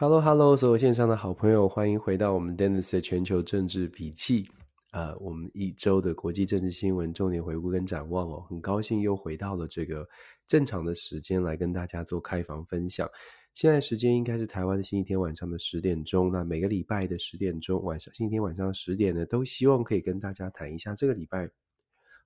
[0.00, 4.48] Hello，Hello，所有线上的好朋友，欢迎回到我们 Dennis 的全球政治笔记。
[4.92, 10.08] 呃，我们一周的国际政治新闻重点回顾跟展望哦，很高兴又回到了这个
[10.46, 13.06] 正常的时间来跟大家做开房分享。
[13.52, 21.46] 现在时间应该是台湾的星期天晚上的十点钟，那每个礼拜的十点钟晚上，星期天晚上十点呢，都希望可以跟大家谈一下这个礼拜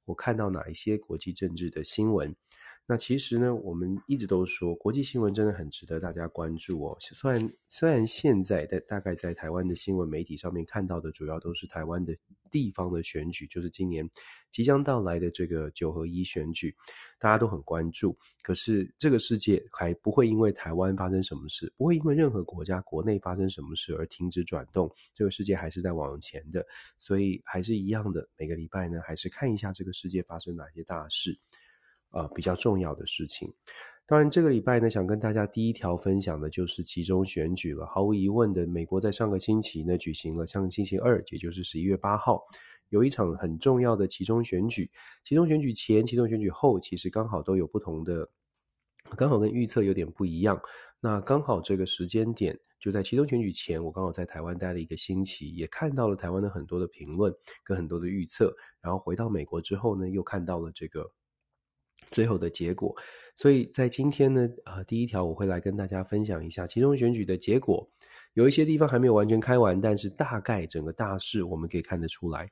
[0.05, 2.33] 我看到哪一些国际政治的新闻。
[2.87, 6.95] 那其实呢，我们一直都说国际新闻真的很值得大家关注哦。
[7.01, 12.15] 虽然虽然现在在大概在台湾的新闻媒体上面看到的主要都是台湾的
[12.51, 14.07] 地方的选举，就是今年
[14.51, 16.77] 即将到来的这个九合一选举，
[17.19, 18.15] 大家都很关注。
[18.43, 24.95] 可是这个世界还不会因为台湾发生什么事，不会因为任何国家国内发生什么事而停止转动。
[25.15, 26.63] 这个世界还是在往前的，
[26.99, 31.39] 所以还是一样的，每个礼拜呢，还是看一下这个世界发生哪些大事。
[32.15, 33.53] 呃，比较重要的事情。
[34.07, 37.87] 当然，这个礼拜呢，想跟大家第一条分享的就是期中选举了。
[37.87, 42.41] 毫无疑问的，美国在上个星期呢举行了，上个星期二，也就是十一月八号，
[42.91, 44.91] 有一场很重要的期中选举。
[45.25, 48.29] 期中选举前、期中选举后，其实刚好都有不同的，
[49.17, 50.61] 刚好跟预测有点不一样。
[51.01, 58.55] 那刚好这个时间点就在期中选举前，我刚好在台湾待了一个星期，也看到了台湾的很多的评论跟很多的预测。
[58.83, 61.11] 然后回到美国之后呢，又看到了这个。
[62.11, 62.95] 最后的结果，
[63.35, 67.89] 所以在今天呢，呃，第一条我会来跟大家分享一下其中选举的结果。
[68.35, 72.51] 有一些地方还没有完全开完，但是大概整个大势我们可以看得出来。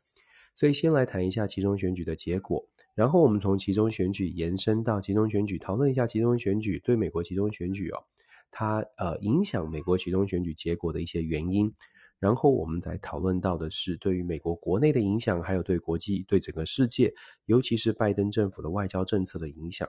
[0.55, 2.65] 所以先来谈一下其中选举的结果，
[2.95, 8.05] 然后我们从其中选举延伸到其中选举，讨论一下其中选举对美国其中选举哦，
[8.51, 11.73] 它呃影响美国其中选举结果的一些原因。
[12.23, 17.13] 然后我们再讨论到的是对于美国国内的影响，还有对国际、对整个世界，
[17.47, 19.89] 尤其是拜登政府的外交政策的影响。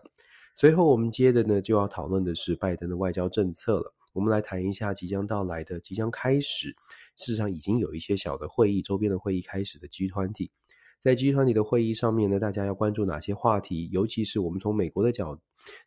[0.56, 3.94] 随后我们接着呢就要讨论的是拜登的外交政策了。
[4.14, 6.70] 我们来谈一下即将到来的、即将开始，
[7.16, 10.50] 事实上已经有一些小的会议、周边的会议开始的 G20。
[11.00, 13.90] 在 G20 的会议上面呢，大家要关注哪些话题？
[13.92, 15.40] 尤其是我们从美国的角，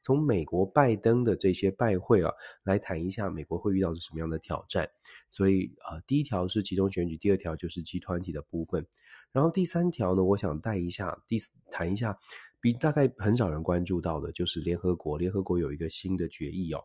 [0.02, 2.32] 从美国拜登的这些拜会啊，
[2.62, 4.88] 来谈一下美国会遇到什么样的挑战。
[5.28, 8.86] 所以啊、第一条是集中选举，第二条就是集团体的部分。
[9.32, 11.36] 然后第三条呢，我想带一下，第
[11.70, 12.18] 谈一下，
[12.60, 15.18] 比大概很少人关注到的，就是联合国。
[15.18, 16.82] 联合国有一个新的决议哦，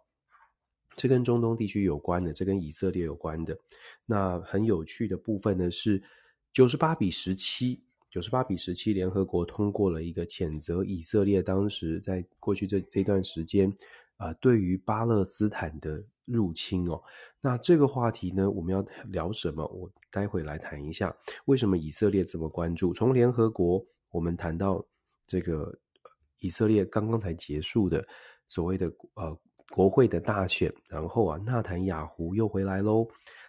[0.96, 3.58] 这跟中东地区有关的，这跟以色列有关的。
[4.06, 6.04] 那很有趣的部分呢，是
[6.52, 7.84] 九十八比十七。
[8.12, 13.74] 九十八比十七，联合国通过了一个谴责以色列当时在过去这这段时间
[14.18, 17.02] 啊、对于巴勒斯坦的入侵哦。
[17.40, 19.66] 那这个话题呢，我们要聊什么？
[19.68, 22.94] 我待会来谈一下为什么以色列这么关注。
[22.94, 24.86] 从联合国，我们谈到
[25.26, 25.74] 这个
[26.40, 28.06] 以色列刚刚才结束的
[28.46, 29.36] 所谓的呃
[29.70, 33.08] 国会的大选，然后啊，纳坦雅胡又回来喽。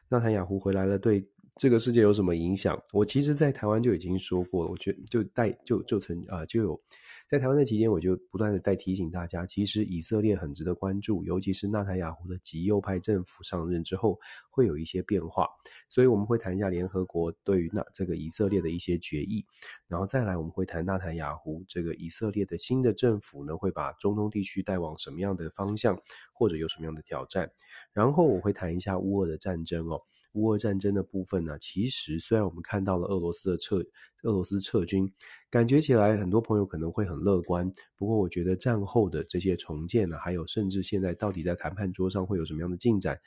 [0.09, 1.27] 纳坦雅胡回来了，对。
[1.57, 2.81] 这个世界有什么影响？
[2.93, 4.71] 我其实，在台湾就已经说过了。
[4.71, 6.81] 我觉得就带就就曾啊、就有
[7.29, 14.19] 在台湾的期间，我就不断的在提醒大家，其实以色列很值得关注，尤其是纳坦雅胡的极右派政府上任之后，
[14.51, 15.47] 会有一些变化。
[15.89, 19.45] 所以我们会谈一下联合国对于那这个以色列的一些决议，
[19.87, 26.01] 然后再来我们会谈纳坦雅胡这个以色列的新的政府呢，会把中东地区带往什么样的方向，
[26.33, 27.51] 或者有什么样的挑战。
[27.93, 30.01] 然后我会谈一下乌俄的战争哦。
[30.33, 33.77] 乌俄战争的部分呢，其实虽然我们看到了俄罗斯的撤，
[34.23, 35.11] 俄罗斯撤军，
[35.51, 37.71] 感觉起来很多朋友可能会很乐观。
[37.97, 43.21] 不过，我觉得战后的这些重建呢，还有甚至现在到底在谈判桌上会有什么样的进展，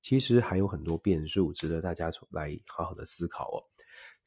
[0.00, 3.58] 其实还有很多变数，值得大家来好好的思考哦。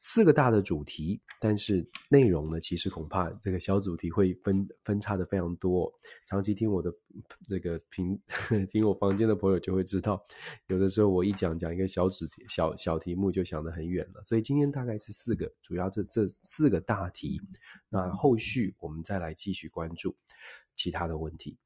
[0.00, 5.92] 四个大的主题，但是内容呢，其实恐怕这个小主题会分分叉的非常多。
[6.26, 6.92] 长期听我的
[7.48, 8.20] 这个评，
[8.70, 10.24] 听我房间的朋友就会知道，
[10.68, 14.22] 有的时候我一讲讲一个小主题、小小题目就想得很远了。
[14.22, 17.40] 所以今天大概是四个，主要这这四个大题。
[17.88, 20.16] 那后续我们再来继续关注
[20.76, 21.58] 其他的问题。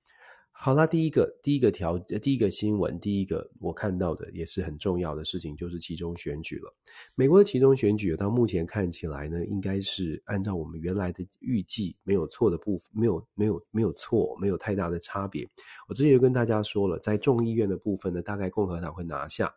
[0.64, 6.72] 好啦，第一个第一个条第一个新闻，第一个我看到的也是很重要的事情，就是其中选举了。
[7.16, 15.44] 美国的其中选举到目前看起来呢，应该是按照我们原来的预计没有错的部分，没有没有没有错，没有太大的差别。
[15.88, 19.48] 我之前就跟大家说了，在众议院的部分呢，大概共和党会拿下；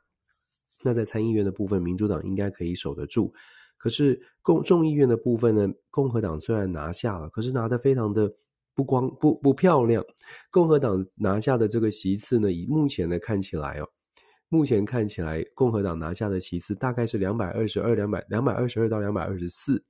[0.81, 3.31] 那在参议院的部分，民主党应该可以守得住。
[3.77, 8.33] 可是共众议院的部分呢，共和党虽然拿下了，可是拿得非常的。
[8.75, 10.03] 不光不不漂亮，
[10.51, 13.87] 共和党拿下的这个席次呢，以目前的看起来哦，
[14.49, 19.81] 目前看起来共和党拿下的席次大概是两百二十二、两百两百二十二到两百二十四，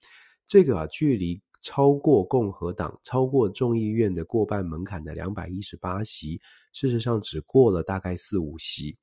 [0.46, 6.40] 这个啊，距离超过共和党超过众议院的过半门槛的两百一十八席，
[6.72, 8.96] 事实上只过了大概四五席，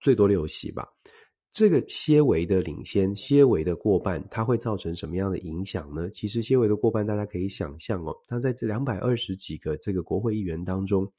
[0.00, 0.86] 最多六席吧。
[1.56, 6.10] 这个些微的领先，些微的过半，它会造成什么样的影响呢？
[6.10, 11.10] 其实些微的过半，大家可以想象哦，它在这两百二十几个这个国会议员当中，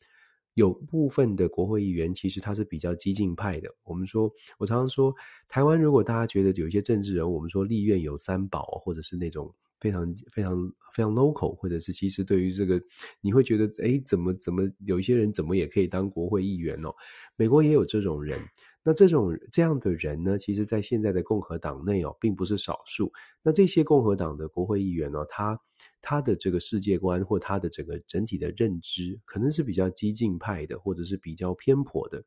[0.54, 3.68] 有部分的国会议员其实他是比较激进派的。
[3.84, 5.12] 我们说，我常常说，
[5.48, 10.56] 台湾如果大家觉得有一些政治人物，我们说立院有三宝，或者是那种非常非常
[10.94, 12.80] 非常 local，或者是其实对于这个，
[13.22, 16.94] 你会觉得，诶，怎么怎么有一些人怎么也可以当国会议员哦？
[17.36, 18.40] 美国也有这种人。
[18.88, 23.12] 那这种这样的人呢，其实，在现在的共和党内哦，并不是少数。
[23.44, 25.60] 那这些共和党的国会议员呢，他
[26.01, 32.24] 他的这个世界观或他的整个整体的认知，可能是比较激进派的，或者是比较偏颇的。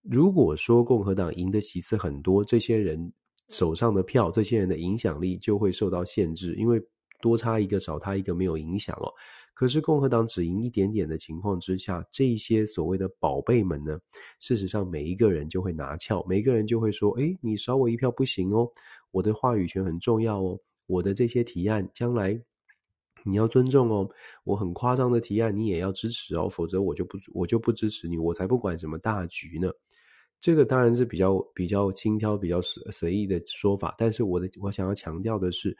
[0.00, 3.12] 如果说共和党赢的席次很多，这些人
[3.50, 6.82] 手上的票，这些人的影响力就会受到限制，因为
[7.20, 9.12] 多差一个少他一个没有影响哦。
[9.54, 13.96] 可是共和党只赢一点点的情况之下，这些所谓的宝贝们呢，
[14.40, 18.68] 事实上每一个人就会拿翘，每一个人就会说：“诶，你少我一票不行哦，
[19.12, 22.36] 我的话语权很重要哦，我的这些提案将来
[23.24, 24.10] 你要尊重哦，
[24.42, 29.70] 我很夸张的提案你也要支持哦，否则我就不我就不支持你，我才不管什么大局呢。”
[30.40, 35.76] 这个当然是比较比较轻佻、比较随随意的说法，但是我的我想要强调的是。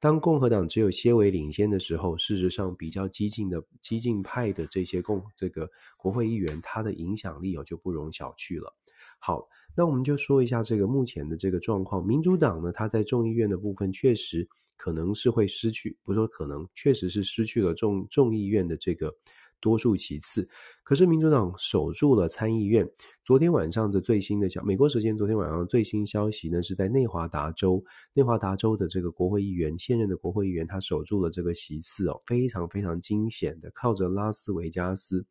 [0.00, 8.74] 当共和党只有些微领先的时候，事实上比较激进的激进派的这些共这个国会议员，他的影响力哦就不容小觑了。
[9.18, 12.06] 好，那我们就说一下这个目前的这个状况。
[12.06, 14.46] 民主党呢，他在众议院的部分确实
[14.76, 19.16] 可能是会失去，不说可能，确实是失去了众众议院的这个。
[19.64, 20.46] 多数其次，
[20.82, 22.86] 可是民主党守住了参议院。
[23.24, 27.82] 昨天晚上的最新的消，美国时间昨天晚上最新消息呢，是在内华达州，
[28.12, 35.24] 内华达州的这个国会议员，现任的国会议员，他守住了这个席次哦，非常非常惊险的，靠着拉斯维加斯。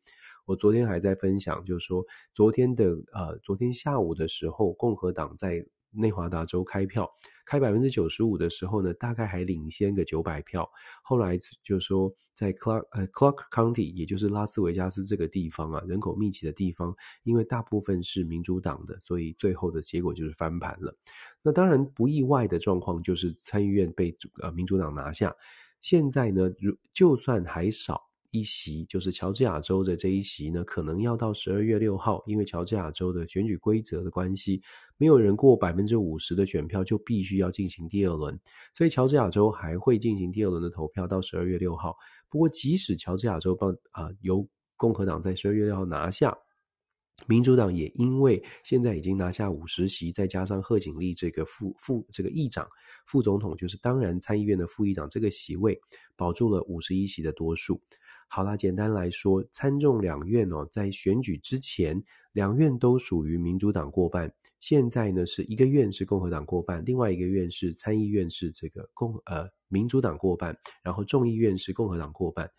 [0.46, 5.64] 我昨天还在分享，就是说昨天的呃，昨天下午的时候，共和党在。
[5.94, 7.10] 内华达州开票
[7.46, 10.68] 开百分之九十五的时候呢，大概还领先个九百票。
[11.02, 20.96] 后来就说在 Clark 呃 Clark County，也就是拉斯维加斯这个地方啊，人口密集的地方，因为大部分是民主党的，所以最后的结果就是翻盘了。
[21.42, 25.34] 那当然不意外的状况就是参议院被呃民主党拿下。
[25.80, 28.08] 现在呢，如就算还少。
[28.34, 34.60] 一席就是乔治亚州的这一席呢，可能要到十二月六号，因为乔治亚州的选举规则的关系，
[34.96, 38.36] 没有人过百分之五十的选票就必须要进行第二轮，
[38.74, 41.96] 所以乔治亚州还会进行第二轮的投票到十二月六号。
[42.28, 46.36] 不过，即使乔治亚州帮啊由共和党在十二月六号拿下，
[47.28, 52.66] 民主党也因为现在已经拿下五十席，再加上贺锦丽这个副副这个议长、
[53.06, 55.80] 副总统，就是当然参议院的副议长这个席位，
[56.16, 57.80] 保住了五十一席的多数。
[58.34, 64.28] 好啦，简单来说，参众两院哦，在选举之前，两院都属于民主党过半。
[64.58, 72.50] 现在呢，是一个院是共和党过半，另外一个院是参议院是这个共呃民主党过半，然后众议院是共和党过半。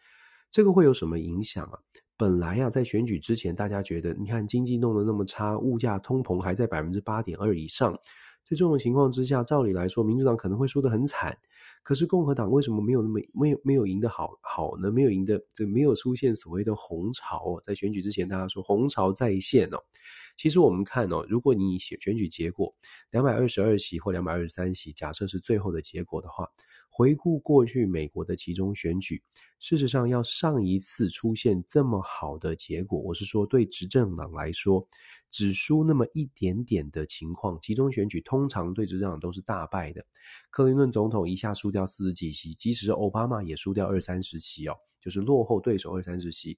[0.50, 1.78] 这个会有什么影响啊？
[2.18, 7.94] 本来啊，在选举之前，大家觉得，你看经济弄得那么差，物价通膨还在百分之八点二以上，
[8.42, 11.38] 在这种情况之下，照理来说，民主党可能会输得很惨。
[11.84, 14.90] 可是共和党为什么没有那么没有没有赢得好好呢？
[14.90, 19.78] 没有赢得这没有出现所谓的红潮哦，在选举之前大家说红潮再现哦。
[20.38, 22.74] 其实我们看哦，如果你写选举结果
[23.12, 26.50] 两百二十二席或两百二十三席，假设是最后的结果的话。
[26.98, 29.22] 回顾过去美国的集中选举，
[29.60, 34.88] 事实上要上一次出现这么好的结果，我是说对执政党来说，
[35.30, 40.06] 只输那么一点点的情况，集中选举通常对执政党都是大败的。
[40.50, 46.58] 克林顿总统一下输掉四十几席，即使是奥巴马也输掉二三十席哦，就是落后对手二三十席。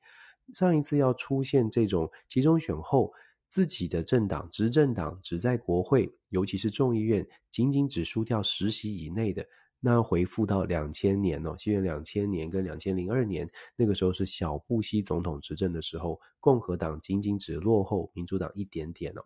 [0.54, 3.12] 上一次要出现这种集中选后，
[3.48, 9.44] 自己的政党执政党只在国会，尤其是众议院，仅仅只输掉十席以内的。
[9.80, 19.24] 那回复到两千年哦，西元两千年跟两千零二年，那个时候是小布希总统执政的时候，共和党仅仅只落后民主党一点点哦。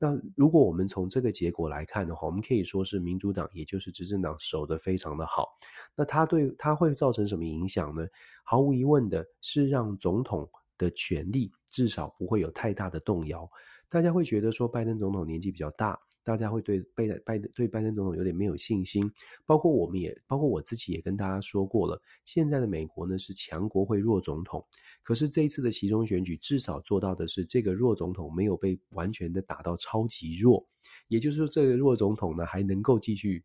[0.00, 5.48] 那如果我们从这个结果来看的话，我们可以说是民主党，也就是执政党守得非常的好。
[5.94, 8.04] 那它对它会造成什么影响呢？
[8.42, 13.48] 毫无疑问的是让总统的权力至少不会有太大的动摇。
[13.88, 15.98] 大家会觉得说拜登总统年纪比较大。
[16.24, 19.10] 大家会对拜拜对拜登总统有点没有信心，
[19.44, 22.00] 包括我们也，包括我自己也跟大家说过了。
[22.24, 24.64] 现在的美国呢是强国会弱总统，
[25.02, 30.64] 可是这一次的其中选举至少做到的是，这个弱总统没有被完全的打到超级弱，
[31.08, 33.42] 也就是说，这个弱总统呢还能够继续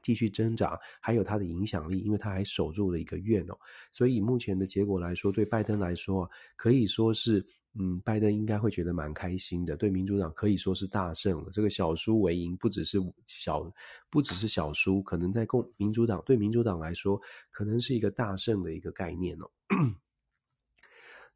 [0.00, 3.58] 继续挣扎，还有他的影响力，因为他还守住了一个院哦。
[3.92, 7.44] 所以目前的结果来说，对拜登来说，可以说是。
[7.74, 11.50] 嗯，拜登应该会觉得蛮开心的，对民主党可以说是大胜了。
[11.52, 13.72] 这个小输为赢，不只是小，
[14.10, 17.20] 不只是小输，可能在共民主党对民主党来说，
[17.50, 19.50] 可能是一个大胜的一个概念哦。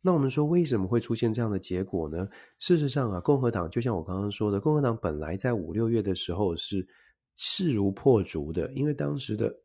[0.01, 2.29] 那我们说，为什么会出现这样的结果呢？
[2.59, 6.85] 事实上啊，共和党就像我刚刚说的，共和党本来在五六月的时候是
[7.37, 9.61] 势如破竹的，因为当时的，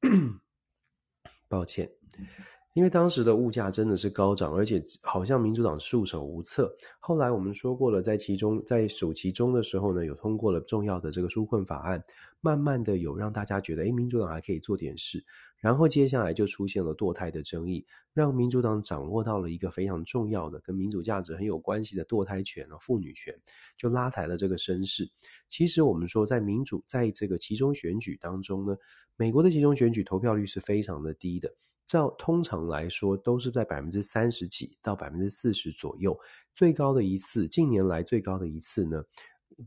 [1.46, 1.90] 抱歉。
[2.74, 6.74] 因为当时的物价真的是高涨，而且好像民主党束手无策。
[7.00, 12.02] 后来我们说过了，在其中在首期中的时候呢，有通过了重要的这个纾困法案，
[12.40, 15.22] 慢慢的有让大家觉得，诶，民主党还可以做点事。
[15.58, 23.38] 然后接下来就出现了堕胎的争议，让民主党掌握到了一个非常重要的、跟民主价值很有关系的堕胎权啊、妇女权，
[23.76, 25.08] 就拉抬了这个声势。
[25.48, 28.76] 其实我们说，在民主在这个其中选举当中呢，
[29.16, 31.52] 美国的集中选举投票率是非常的低的。
[31.86, 36.18] 照通常来说，都是在百分之三十几到百分之四十左右。
[36.54, 39.02] 最高的一次，近年来最高的一次呢，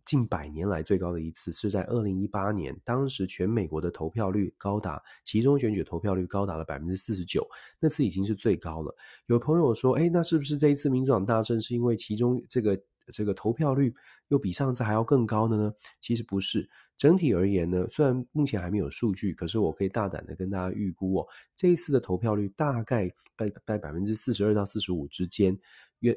[0.06, 7.48] 近百年来最高的一次是在二零一八年，当时全美国的投票率高达，其中选举投票率高达了百分之四十九，
[7.80, 8.96] 那次已经是最高了。
[9.28, 13.94] 有朋友说，诶，那是不是这一次民主党大胜是因为其中这个这个投票率
[14.30, 15.74] 又比上次还要更高的呢？
[16.02, 16.70] 其实不是。
[16.98, 25.58] 整体而言呢，虽然目前还没有数据，可是我可以大胆的跟大家预估哦，这一次的投票率大概在在百分之四十二到四十五之间。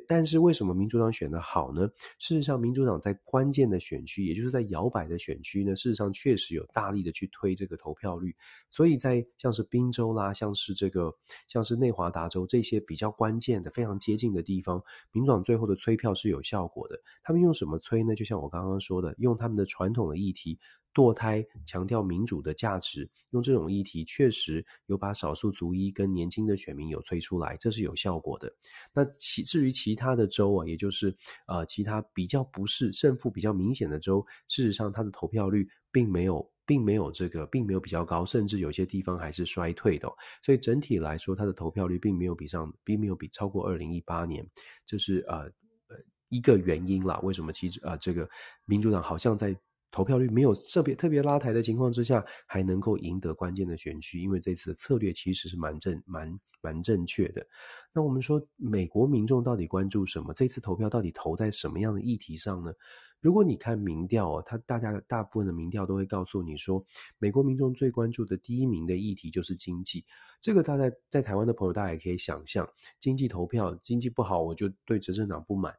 [0.08, 1.88] 但是为什么民主党选得好呢？
[2.18, 8.34] 事实上，民主党在关键的选区，也就是在摇摆的选区呢，事实上确实有大力的去推这个投票率。
[8.70, 11.14] 所以在像是宾州啦，像是这个
[11.46, 17.00] 像是内华达州这些比较关键的、非常接近的地方，民主党最后的催票是有效果的。
[17.22, 18.14] 他们用什么催呢？
[18.14, 20.58] 就像我刚刚说的，用他们的传统的议题。
[20.94, 28.52] 堕胎强调民主的价值，用这种议题确实有把少数族裔跟年轻的选民有催出来，这是有效果的。
[28.92, 31.16] 那其至于其他的州啊，也就是
[31.46, 40.08] 呃其他比较不是胜负比较明显的州，事实上它的投票率并没有并没有这个并没有比较高，甚至有些地方还是衰退的。
[40.42, 44.44] 所以整体来说，它的投票率并没有比上并没有比超过二零一八年，
[44.84, 45.96] 这是呃呃
[46.28, 47.20] 一个原因啦。
[47.22, 48.28] 为什么其实呃这个
[48.64, 49.56] 民主党好像在
[49.90, 57.46] 投票率没有特别特别拉抬的情况之下，还能够赢得关键的选区，因为这次的策略其实是蛮正蛮蛮正确的。
[57.92, 60.34] 那我们说，美国民众到底关注什么？
[60.34, 62.72] 这次投票到底投在什么样的议题上呢？
[63.20, 66.84] 如果你看民调哦，他大家大部分的民调都会告诉你说，
[67.18, 70.04] 美国民众最关注的第一名的议题就是经济。
[70.40, 72.68] 这个大家在台湾的朋友，大家也可以想象，
[73.00, 75.74] 经济投票，经济不好，我就对执政党不满。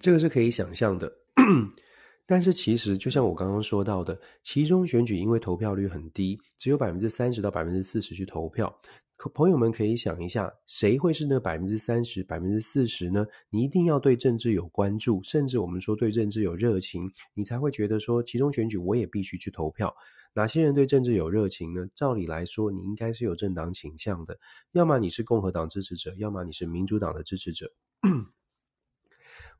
[0.00, 1.12] 这个是可以想象的，
[2.26, 8.74] 但是其实就像我刚刚说到的，其中选举因为投票率很低，只有百分之三十到百分之四十去投票。
[9.16, 13.26] 可朋友们可以想一下，谁会是那百分之三十、百分之四十呢？
[13.50, 17.02] 你一定要对政治有关注，甚至我们说对政治有热情，
[17.34, 19.94] 你才会觉得说其中选举我也必须去投票。
[20.32, 21.86] 哪些人对政治有热情呢？
[21.94, 24.38] 照理来说，你应该是有政党倾向的，
[24.72, 27.70] 要么你是共和党支持者，要么你是民主党的支持者。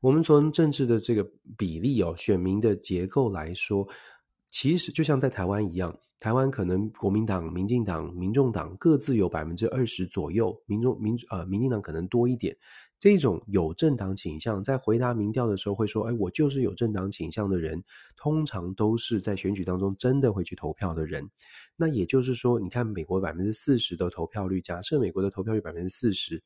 [0.01, 1.23] 我们从政治的这个
[1.57, 3.87] 比例哦，选民的结构来说，
[4.47, 12.57] 其实就像在台湾一样，台湾可能国民党、民进党、民众党各自有百分之二十左右，民众民呃民进党可能多一点。
[12.99, 17.83] 这种有政党倾向，在回答民调的时候会说：“哎，我就是有政党倾向的人。”
[18.15, 21.27] 通常都是在选举当中真的会去投票的人。
[21.75, 26.39] 那也就是说，你看美国百分之四十的投票率，假设美国的投票率百分之四十，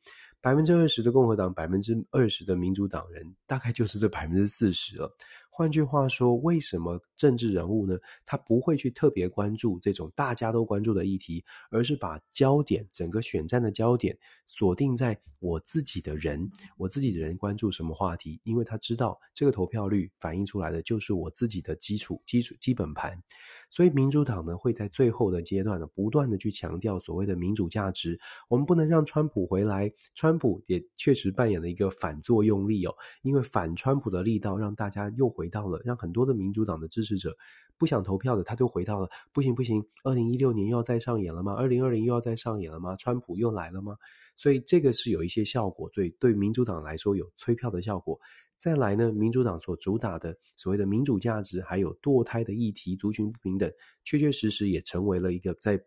[0.46, 5.12] 百分之二十的共和党，百分之二十的民主党人，大概就是这百分之四十了。
[5.50, 7.98] 换句话说，为什么政治人物呢？
[8.28, 16.48] 他不会去特别关注这种大家都关注的议题，而是把焦点，整个选战的焦点锁定在我自己的人，
[16.78, 18.40] 我自己的人关注什么话题？
[18.44, 23.20] 因为他知道这个投票率反映出来的就是我自己的基础、基础、基本盘。
[23.76, 28.18] 所以民主党呢，会在最后的阶段呢，不断的去强调所谓的民主价值。
[28.48, 37.36] 我们不能让川普回来，川普也确实扮演了一个反作用力哦，因为反川普的力道让大家又回到了，让很多的民主党的支持者
[37.78, 41.54] 不想投票的，他就回到了，不行不行，二零一六年又要再上演了吗？
[41.54, 42.96] 二零二零又要再上演了吗？
[42.96, 43.96] 川普又来了吗？
[44.36, 48.20] 所以这个是有一些效果，对对民主党来说有催票的效果。
[48.58, 53.70] 再来呢，民主党所主打的所谓的民主价值，还有堕胎的议题、族群不平等，
[54.04, 55.78] 确确实实也成为了一个在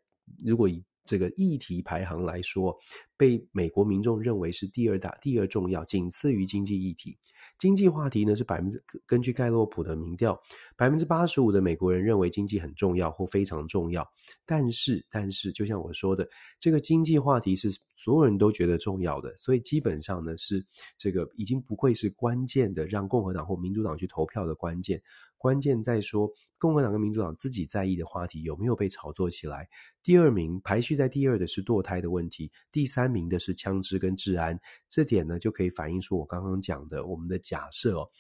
[0.45, 2.77] 如果以这个议题排行来说，
[3.17, 7.17] 被美国民众认为是第二大、第二重要，仅次于经济议题。
[7.57, 10.39] 经济话题呢是百分之根据盖洛普的民调，
[10.77, 14.07] 百分之八十五的美国人认为经济很重要或非常重要。
[14.45, 16.29] 但是，但是就像我说的，
[16.61, 20.65] 这个经济话题是所有人都觉得重要的，所以基本上呢是
[20.99, 25.03] 这个已经不会是关键的，让共和党或民主党去投票的关键。
[25.39, 29.69] 关键在说，共和党跟民主党自己在意的话题有没有被炒作起来。
[30.03, 34.59] 第二名排序在第二的是堕胎的问题，第三名的是枪支跟治安。
[34.89, 38.11] 这点呢，就可以反映出我刚刚讲的我们的假设哦，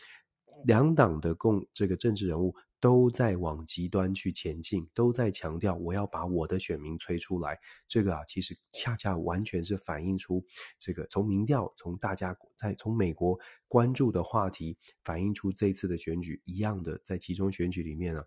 [0.64, 2.54] 两党的共这个政治人物。
[2.80, 7.58] 都在往极端去前进，都在强调我要把我的选民催出来。
[7.88, 10.44] 这个啊，其实恰恰完全是反映出
[10.78, 13.36] 这个从民调、从大家在从美国
[13.66, 18.24] 关注的话题，反映出这次的选举一样的，在其中选举里面啊，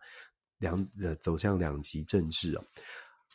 [0.58, 2.64] 两呃走向两极政治啊。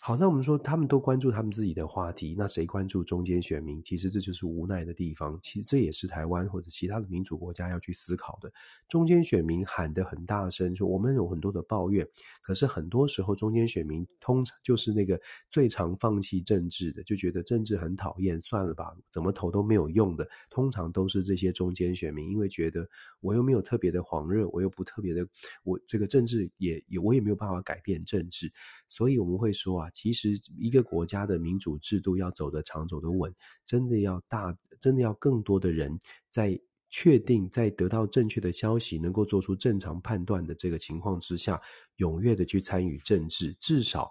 [0.06, 3.82] 好，那我们说他们都关注他们自己的话题，那谁关注中间选民？
[3.82, 5.36] 其实这就是无奈的地方。
[5.42, 8.48] 其实这也是台湾或者其他的民主国家要去思考的。
[8.86, 12.08] 中间选民喊得很大声，说我们有很多的抱怨，
[12.40, 15.20] 可是很多时候中间选民通常就是那个
[15.50, 20.28] 最常放弃政治的，就觉得政治很讨厌，算了吧，怎么投都没有用的。
[20.48, 25.26] 通常都是这些中间选民，因为觉得我又没有特别的狂热，我又不特别的，
[25.64, 28.52] 我这个政治也也我也没有办法改变政治，
[28.86, 29.90] 所以我们会说啊。
[29.96, 33.34] 其实，一个国家的民主制度要走得长、走得稳，
[33.64, 35.98] 真的要大，真的要更多的人
[36.28, 36.60] 在
[36.90, 41.58] 确定、在得到正确的消息、能够做出正常判断的这个情况之下，
[41.96, 44.10] 踊跃的去参与政治，至少。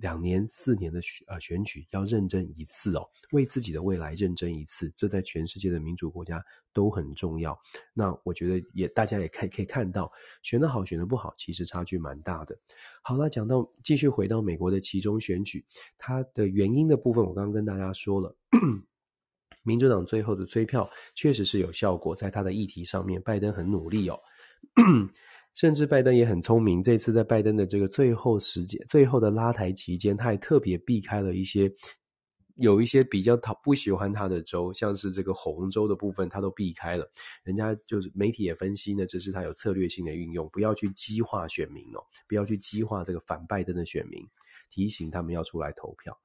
[0.00, 7.58] 两年、四年的选呃选举要认真一次哦，为自己的未来认真一次，这在全世界的民主国家都很重要。
[7.94, 10.10] 那我觉得也大家也可以可以看到，
[10.42, 12.56] 选得好，选得不好，其实差距蛮大的。
[13.02, 15.64] 好了，讲到继续回到美国的其中选举，
[15.98, 18.36] 它的原因的部分，我刚刚跟大家说了，
[19.64, 24.18] 民主党最后的催票确实是有效果，在他的议题上面，拜登很努力哦。
[25.54, 31.70] 甚至拜登也很聪明，这次在拜登的这个最后时间、最后的拉抬期间，他还特别避开了一些
[32.56, 37.10] 有一些比较他不喜欢他的州，像是这个红州的部分，他都避开了。
[37.44, 44.26] 人家就是媒体也分析呢，这是他有策略性的运用，不要去激化选民哦，不要去激化这个反拜登的选民，
[44.70, 46.18] 提醒他们要出来投票。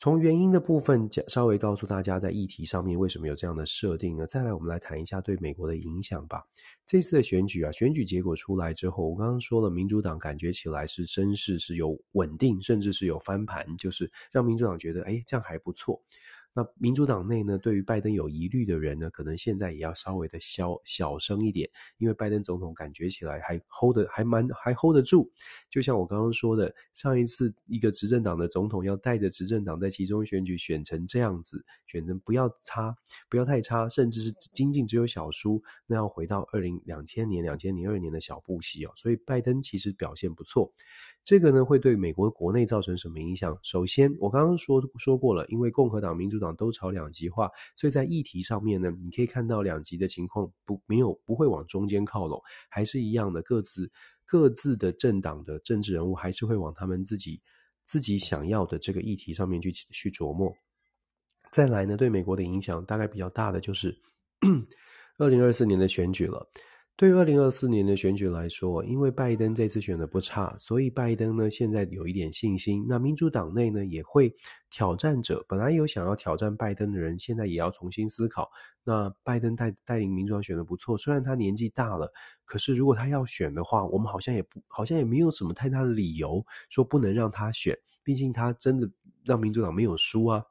[0.00, 4.26] 从原因的部分讲，稍微告诉大家在议题上面为什么有这样的设定呢？
[4.26, 6.42] 再来，我们来谈一下对美国的影响吧。
[6.86, 16.02] 这次的选举啊，选举结果出来之后，我刚刚说了，民主党感觉起来是声势是有稳定，甚至是有翻盘，就是让民主党觉得，哎，这样还不错。
[16.52, 25.30] 那民主党内呢，对于拜登有疑虑的人呢，可能现在也要稍微的小小声一点，因为拜登总统感觉起来还 hold 得还蛮还 hold 得住。
[25.70, 32.96] 就像我刚刚说的，上一次一个执政党的总统要带着执政党在其中选举选成这样子，选成不要差，
[33.28, 38.92] 不要太差，甚至是仅仅只有小输，那要回到二零两千年、两千零二年的小布希哦。
[38.96, 40.72] 所以拜登其实表现不错。
[41.22, 43.56] 这个呢，会对美国国内造成什么影响？
[43.62, 53.88] 首先，我刚刚说说过了，因为共和党、民主党都朝两极化，所以在议题上面呢，你可以看到两极的情况不没有不会往中间靠拢，还是一样的，各自
[54.24, 57.40] 各自的政党的政治人物还是会往他们自己
[57.84, 60.52] 自己想要的这个议题上面去去琢磨。
[61.52, 63.96] 再来呢，对美国的影响大概比较大的就是
[65.18, 66.48] 二零二四年的选举了。
[67.00, 72.84] 对于二零二四年的选举来说，因为拜登这次选的不差，所以拜登呢现在有一点信心。
[72.86, 74.30] 那民主党内呢也会
[74.68, 78.50] 挑战者，本来有想要挑战拜登的人，现在也要重新思考。
[78.84, 82.12] 那拜登带带领民主党选的不错，虽然他年纪大了，
[82.44, 87.74] 可是如果他要选的话，我们好像也不好像也没有什么太大的理由说不能让他选。
[88.02, 88.86] 毕竟他真的
[89.24, 90.44] 让民主党没有输啊。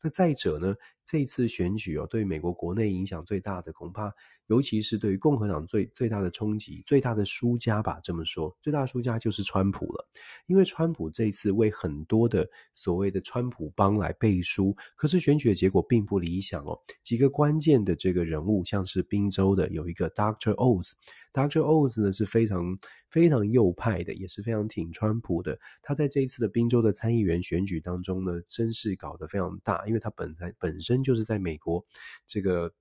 [0.00, 0.72] 那再者呢，
[1.04, 4.14] 这次选举哦，对美国国内影响最大的恐怕
[4.46, 10.08] 尤其是对于共和党最最大的冲击、最大的输家吧，这么说，最大的输家就是川普了。
[10.46, 16.78] 因为川普这一次为很多的所谓的川普帮来背书，可是选举的结果并不理想哦。
[17.02, 20.54] 几个关键的这个人物，像是宾州的有一个 Dr.
[20.54, 21.60] Oz，Dr.
[21.60, 22.78] Oz 呢是非常
[23.10, 25.58] 非常右派的，也是非常挺川普的。
[25.82, 31.84] 他在这一次的宾州的参议员选举当中呢，声势搞得非常大，因为他本来本身就是在美国
[32.26, 32.72] 这个。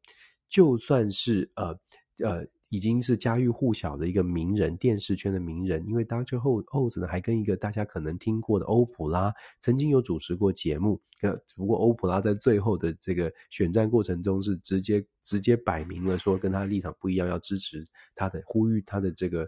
[0.50, 1.80] 就算是呃
[2.24, 6.38] 呃已经是家喻户晓的一个名人，电视圈的名人，因为 Dr.
[6.38, 19.48] Oz 呢还跟一个大家可能听过的欧普拉曾经有主持过节目，呃，只不过欧普拉在最后的这个选战过程中是直接直接摆明了说跟他立场不一样，要支持他的，呼吁他的这个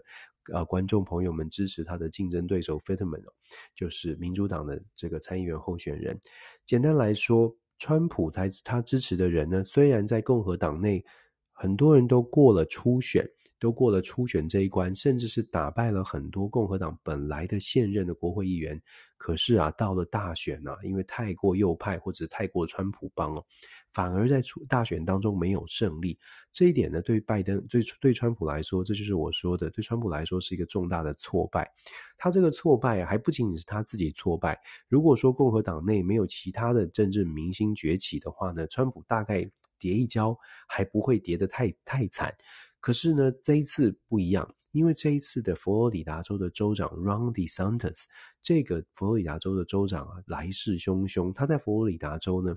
[0.52, 3.22] 呃观众朋友们支持他的竞争对手 Fitman，
[3.74, 6.18] 就是民主党的这个参议员候选人。
[6.64, 7.54] 简单来说。
[7.78, 11.04] 川普他他支持的人呢，虽然在共和党内
[11.52, 18.80] 很多人都过了初选，都过了初选这一关，甚至是打败了很多共和党本来的现任的国会议员。
[19.16, 23.44] 可是啊，到了大选啊，因为太过右派或者太过川普帮哦，
[23.92, 26.16] 反而在大选当中没有胜利。
[26.52, 31.68] 这一点呢，对拜登、对对川普来说，这就是我说的，对川普来说是一个重大的挫败。
[32.16, 34.56] 他这个挫败啊，还不仅仅是他自己挫败。
[34.88, 42.32] 如果说共和党内没有其他的政治明星崛起的话呢，川普大概跌一跤还不会跌得太太惨。
[42.80, 48.04] 可是呢，这一次不一样，因为这一次的佛罗里达州的州长 Ron DeSantis，
[48.40, 51.32] 这个佛罗里达州的州长啊，来势汹汹。
[51.32, 52.54] 他在佛罗里达州呢，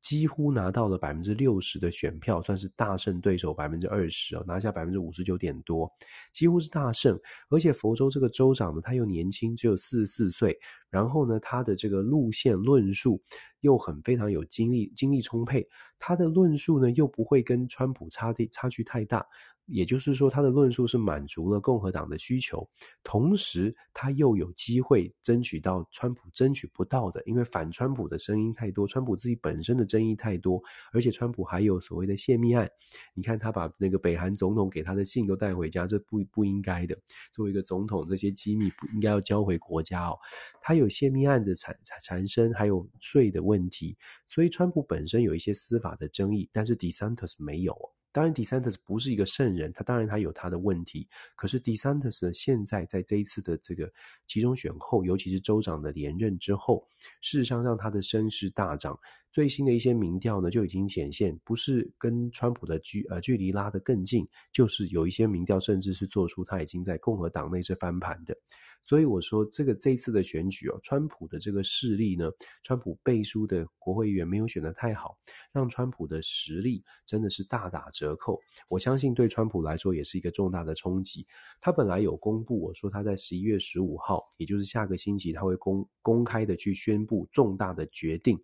[0.00, 5.88] 几乎拿到了百分之六十的选票，算是大胜对手百分之二十哦，拿下百分之五十九点多，
[6.32, 7.16] 几乎是大胜。
[7.48, 10.58] 而且佛州这个州长呢，他又年轻，只有四十四岁，
[10.90, 13.22] 然后呢，他的这个路线论述
[13.60, 19.24] 又很非常有精力，精力充沛，他的论述呢又不会跟川普差的差距太大。
[19.70, 22.68] 也就是说，他的论述是满足了共和党的需求，
[23.02, 30.60] 同时他又有机会争取到川普争取不到的，因为反川普的声音太多，川普自己本身的争议太多，
[30.92, 32.68] 而且川普还有所谓的泄密案。
[33.14, 36.96] 你看，他把那个北韩总统给他的信都带回家，这不不应该的。
[37.32, 40.18] 作为一个总统，这些机密不应该要交回国家哦。
[40.60, 47.76] 他有泄密案的产产生，还有税的问题，所以川普本身有一些司法的争议，但是 DeSantis 没有。
[48.12, 51.08] 当然，DeSantis 不是一个圣人，他当然他有他的问题。
[51.36, 53.92] 可是 DeSantis，现在在这一次的这个
[54.26, 56.88] 其中选后，尤其是州长的连任之后，
[57.20, 58.98] 事实上让他的声势大涨。
[59.32, 68.36] 最新的一些民调呢，就已经显现，不是跟川普的距呃距离拉得更近，就是有一些民调甚至是做出他已经在共和党内是翻盘的。
[68.82, 72.30] 所以我说，这个这次的选举哦，川普的这个势力呢，
[72.62, 75.16] 川普背书的国会议员没有选得太好，
[75.52, 78.40] 让川普的实力真的是大打折扣。
[78.68, 81.26] 我相信对川普来说也是一个重大的冲击。
[81.60, 88.40] 他本来有公布，我说他在十一月十五号，也就是下个星期，他会公公开的去宣布重大的决定。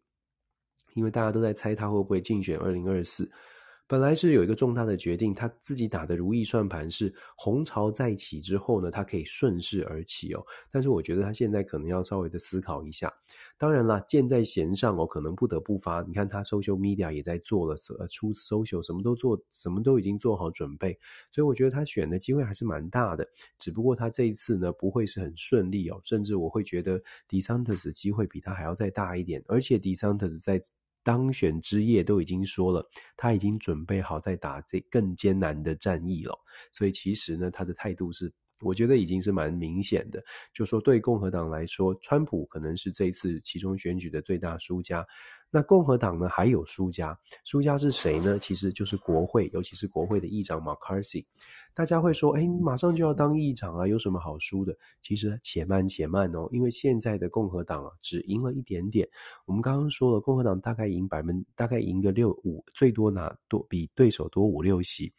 [0.96, 3.30] 因为大家都在猜他会不会竞选二零二四，
[3.86, 10.44] 本来是有一个重大的决定，他自己打的如意算盘是红潮再起之后呢，他可以顺势而起哦。
[10.72, 13.12] 但是我觉得他现在可能要稍微的思考一下。
[13.56, 16.02] 当然啦，箭在弦上哦，可能不得不发。
[16.02, 20.98] 你看他 social media 也在做了，呃，出 social 什么都做，什么都已经做好准备，
[21.30, 23.24] 所以我觉得他选的机会还是蛮大的。
[23.56, 30.60] 只不过他这一次呢，不会是很顺利哦，甚至我会觉得 DeSantis 的机会比他还要再大一点，而且 DeSantis 在。
[31.06, 32.84] 当选之夜都已经说了，
[33.16, 36.36] 他已经准备好在打这更艰难的战役了。
[36.72, 40.20] 所以其实呢，他的态度是，我觉得已经是蛮明显的。
[40.52, 45.06] 就说对共和党来说，川普可能是这一次其中选举的最大输家。
[45.50, 48.38] 那共和党呢，还有输家，输家是谁呢？
[48.38, 51.24] 其实就是国会，尤其是国会的议长 McCarthy。
[51.72, 54.76] 大家会说，哎，你马上就要当议长啊，有什么好输的？
[55.02, 59.08] 其实且慢且慢哦，因为现在的共和党啊，只赢了一点点。
[59.44, 65.12] 我们刚刚说了，共和党大概赢百分，大概赢个六五，最多拿多比对手多五六席。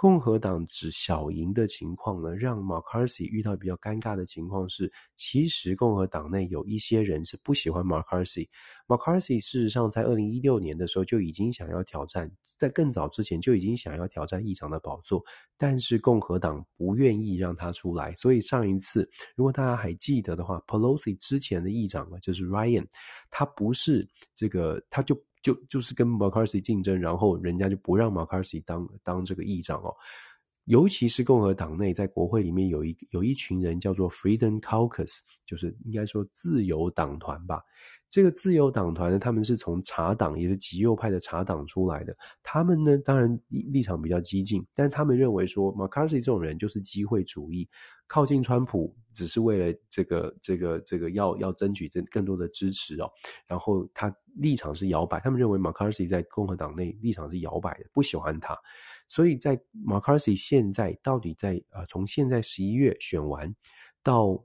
[0.00, 8.48] 共和党只小赢的情况呢，让 McCarthy 遇到比较尴尬的情况是，其实共和党内有一些人是不喜欢 McCarthy。
[8.88, 15.22] McCarthy 事实上在二零一六年的时候就已经想要挑战，在更早之前就已经想要挑战议长的宝座，
[15.58, 18.14] 但是共和党不愿意让他出来。
[18.14, 22.86] 所以上一次，如果大家还记得的话，Pelosi 之前的议长呢，就是 Ryan，
[23.30, 25.14] 他不是这个，他就。
[25.42, 29.94] 就就是跟 McCarthy 竞争，然后人家就不让 McCarthy 当当这个议长哦。
[30.66, 37.62] 尤其是共和党内，在国会里面有一有一群人叫做 Freedom Caucus，就是应该说自由党团吧。
[38.10, 42.14] 这个自由党团呢，他们是从茶党，也是极右派的茶党出来的。
[42.42, 47.68] 他们呢，当然立场比较激进，但他们认为说，McCarthy 这种人就是机会主义，
[48.08, 53.08] 靠近川普只是为了这个、这个、这个要要争取更更多的支持哦。
[53.46, 58.58] 然后他立场是摇摆，他们认为 McCarthy 在共和党内立场是摇摆的，不喜欢他。
[59.06, 63.54] 所以在 McCarthy 现在到底在呃，从现在十一月选完
[64.02, 64.44] 到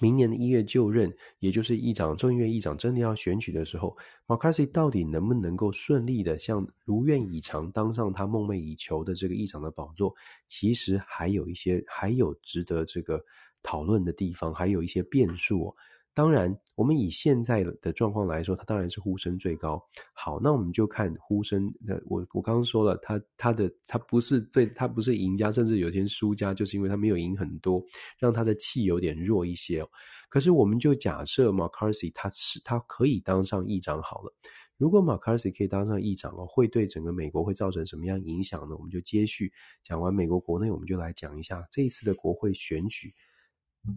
[0.00, 10.14] 明年的一月就任，也就是议长、众议院议长真的要选举的时候，McCarthy 到底能不能够顺利的像如愿以偿当上他梦寐以求的这个议长的宝座，
[10.46, 13.24] 其实还有一些还有值得这个
[13.62, 15.76] 讨论的地方，还有一些变数哦。
[16.14, 19.82] 当然，我们以现在的状况来说，他当然是呼声最高。
[20.12, 21.74] 好，那我们就看呼声。
[21.88, 27.84] 呃，我我刚刚说了，他他的他不是最，他不是赢家，甚至有些输家，就是因为他没有赢很多，
[28.16, 29.84] 让他的气有点弱一些。
[30.28, 34.32] 可是，我们就假设 McCarthy 他是他可以当上议长好了。
[34.76, 38.76] 如果 McCarthy 可以当上议长哦，会对整个美国会造成什么样影响呢？
[38.76, 43.14] 我们就接续讲完美国国内，我们就来讲一下这一次的国会选举。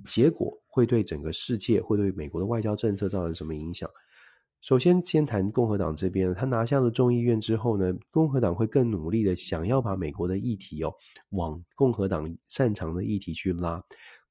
[0.06, 3.89] 结果会对整个世界，会对美国的外交政策造成什么影响？
[4.62, 10.91] 首先，先谈共和党这边，他拿下了众议院之后呢，共和党会更努力的想要把美国的议题哦，
[11.30, 13.82] 往共和党擅长的议题去拉。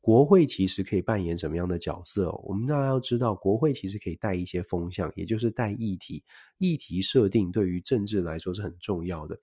[0.07, 2.31] 国会其实可以扮演什么样的角色？
[2.45, 6.23] 我们大家要知道，国会其实可以带一些风向，也就是带议题。
[6.59, 9.37] 议题设定对于政治来说是很重要的。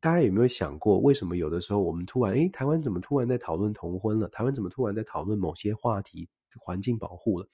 [0.00, 4.28] 大家有没有想过，为什么有的时候我们突然，诶，台湾怎么突然在讨论同婚了？
[4.28, 6.28] 台湾怎么突然在讨论某些话题，
[6.60, 7.48] 环境保护了？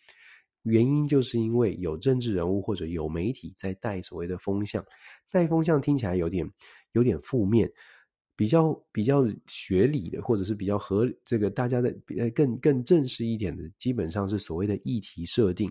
[0.65, 4.85] 原因就是因为有政治人物或者有媒体在带所谓的风向。
[5.31, 6.47] 带风向听起来有点
[6.93, 7.73] 有点负面。
[8.41, 15.71] 比较比较学理的，或者是比较合这个大家的呃更更正式一点的，基本上是所谓的议题设定。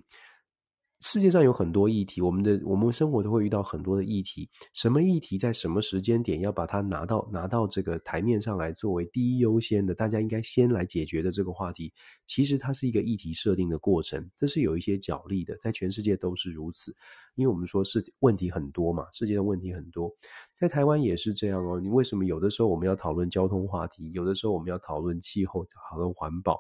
[1.02, 4.50] 世界上有很多议题，我们的我们生活都会遇到很多的议题。
[4.74, 11.94] 什么议题在什么时间点要把它拿到拿到这个台面上来作为第一优先的，大家应该先来解决的这个话题，
[12.28, 16.94] 其实它是一个议题设定的过程，这是有一些角力的，在全世界都是如此。
[17.36, 20.14] 因为我们说是问题很多嘛，世界的问题很多，
[20.60, 21.80] 在台湾也是这样哦。
[21.80, 26.60] 你为什么有的时候我们要讨论交通话题，有的时候我们要讨论气候、讨论环保？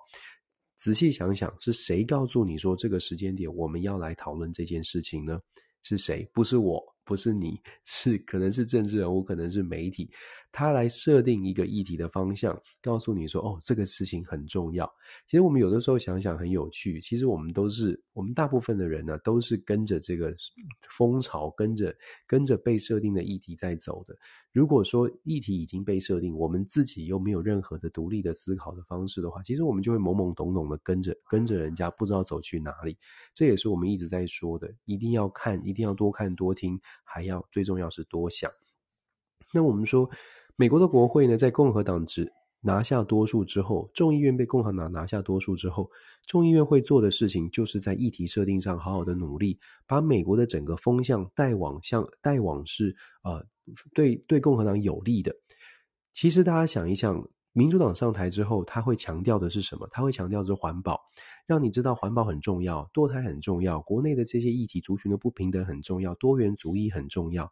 [0.79, 5.37] 仔细想想，是谁告诉你说这个时间点我们要来讨论这件事情呢？
[5.81, 6.25] 是谁？
[6.33, 10.11] 不是我，不是你，是可能是政治人物，可能是媒体。
[10.51, 14.91] 他来设定一个议题的方向，告诉你说：“哦，这个事情很重要。”
[15.27, 16.99] 其实我们有的时候想想很有趣。
[17.01, 20.35] 其实我们都是，我们大部分的人呢，都是跟着这个
[20.89, 21.95] 风潮，跟着
[22.25, 24.15] 跟着被设定的议题在走的。
[24.51, 32.97] 如果说议题已经被设定，我们自己又没有任何的独立的思考的方式的话，其实我们就会懵懵懂懂的跟着跟着人家，不知道走去哪里。
[33.35, 38.51] 这也是我们一直在说的，一定要看，一定要多看多听，还要最重要是多想。
[39.53, 40.09] 那我们说。
[40.55, 45.89] 美国的国会呢，在共和党只拿下多数之后，众议院被共和党拿下多数之后，
[46.25, 49.57] 众议院会做的事情，就是在议题设定上好好的努力，
[49.87, 53.41] 把美国的整个风向带往向带往是呃
[53.93, 55.33] 对对共和党有利的。
[56.11, 57.25] 其实大家想一想，
[57.59, 59.85] 民主党上台之后，他会强调的是什么？
[59.91, 60.97] 他会强调是环保，
[61.45, 67.51] 让你知道环保很重要，堕胎很重要，国内的这些异体族群的不平等很重要，多元主义很重要。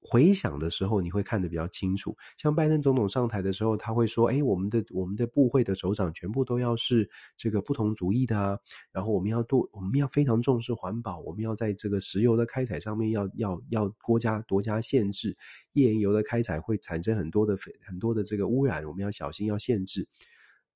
[0.00, 2.16] 回想的时候，你会看得比较清楚。
[2.36, 8.58] 像拜登总统上台的时候，他会说：“哎，我们的我们的部会的首长全部都要是这个不同族裔的啊。
[8.92, 15.36] 然后我们要多，我们要非常重视环保，我们要在这个石油的开采上面要要要国家多加限制。
[15.72, 20.06] 页岩油的开采会产生很多的很多的这个污染，我们要小心要限制。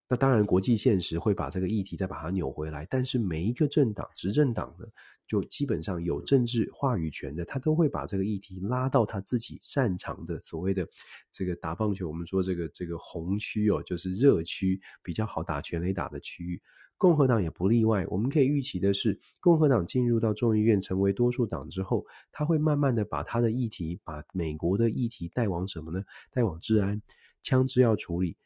[0.09, 2.87] 那当然，国际现实会把这个议题再把它扭回来。
[2.91, 4.91] 但是每一个政党执政党的。
[5.33, 10.87] 就基本上有政治话语权的，他都会把这个议题拉到他自己擅长的所谓的
[11.31, 16.61] 这个打棒球，我们说这个这个红区哦，就是热区，比较好打全垒打的区域。
[16.99, 18.05] 共和党也不例外。
[18.09, 26.05] 我们可以预期的是，共和党进入到众议院成为多数党之后，他会慢慢的把他的议题，把美国的议题带往什么呢？
[26.31, 27.01] 带往治安、
[27.41, 28.37] 枪支要处理。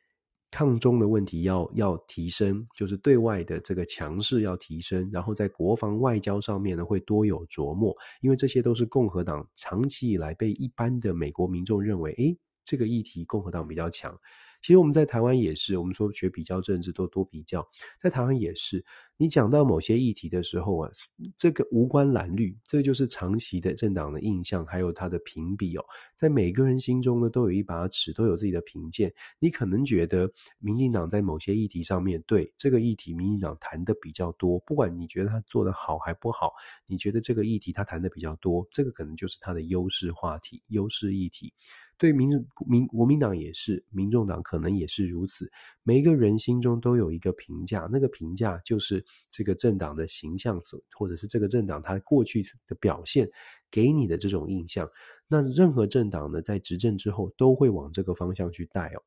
[0.51, 14.19] 抗中的问题要要提升，就是对外的这个强势要提升，然后在国防外交上面呢会多有琢磨，因为这些都是共和党长期以来被一般的美国民众认为，诶，这个议题共和党比较强。
[14.67, 17.65] 其实我们在台湾也是，我们说学比较政治都多比较，
[18.03, 18.85] 在台湾也是，
[19.17, 20.91] 你讲到某些议题的时候啊，
[21.37, 25.85] 这个无关蓝绿，这就是长期的政党的印象，还有它的评比哦，
[26.17, 29.15] 在每个人心中呢，都有一把尺，都有自己的评鉴。
[29.39, 36.53] 你可能觉得民进党在某些议题上面对这个议题，民进党谈的比较多，不管你觉得他做得好还不好，
[36.89, 41.55] 你觉得这个议题他谈的比较多，这个可能就是他的优势话题、优势议题。
[41.99, 42.29] 对民
[42.67, 45.51] 民国民党也是，民众党可能也是如此。
[45.83, 53.31] 每一个人心中都有一个评价，那个评价就是这个政党的形象所，或者是这个政党它过去的表现
[53.71, 54.91] 给你的这种印象。
[55.27, 59.03] 那任何政党呢，在执政之后都会往这个方向去带哦。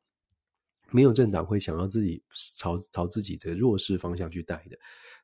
[0.92, 2.24] 没有政党会想要自己
[2.58, 4.78] 朝朝自己的弱势方向去带的。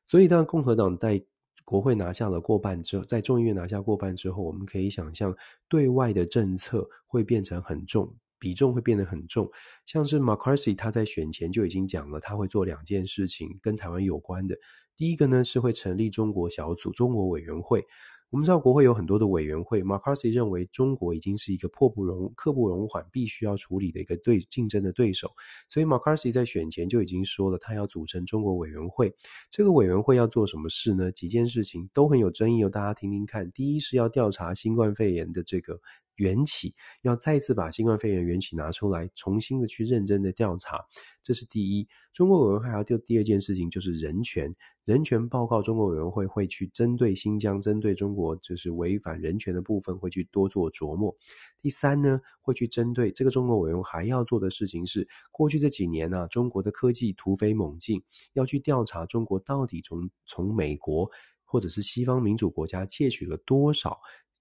[0.06, 1.20] 所以，当共和党带。
[1.66, 5.36] 国会拿下了过半之后，在众议院拿下过半之后，我们可以想象，
[5.68, 9.50] 对外的政策会变成很重，比重会变得很重。
[9.84, 14.56] 像是 McCarthy 他在选前就已经讲了，他会做两件事情跟台湾有关的。
[14.96, 17.84] 第一个呢，是会成立中国小组、中国委员会。
[18.36, 25.30] 我们知道国会有很多的委员会，McCarthy 认为中国已经是一个迫不容、刻不容缓、必须要处理的一个对竞争的对手，
[25.70, 29.14] 所以 McCarthy 在选前就已经说了，他要组成中国委员会。
[29.48, 31.10] 这个委员会要做什么事呢？
[31.12, 33.50] 几件事情都很有争议哦，大家听听看。
[33.52, 35.80] 第一是要调查新冠肺炎的这个。
[36.16, 40.84] 缘起，要再次把新冠肺炎缘起拿出来，重新的去认真的调查，
[41.22, 41.88] 这是第一。
[42.12, 51.14] 中国委员会还要第第二件事情就是人权，人权报告，中国委员会会去针对新疆、针对中国就是违反人权的部分，会去多做琢磨。
[51.60, 58.02] 第三呢，会去针对这个中国委员会还要做的事情是，过去这几年呢、啊，中国的科技突飞猛进，
[58.32, 61.10] 要去调查中国到底从从美国
[61.44, 64.00] 或者是西方民主国家窃取了多少。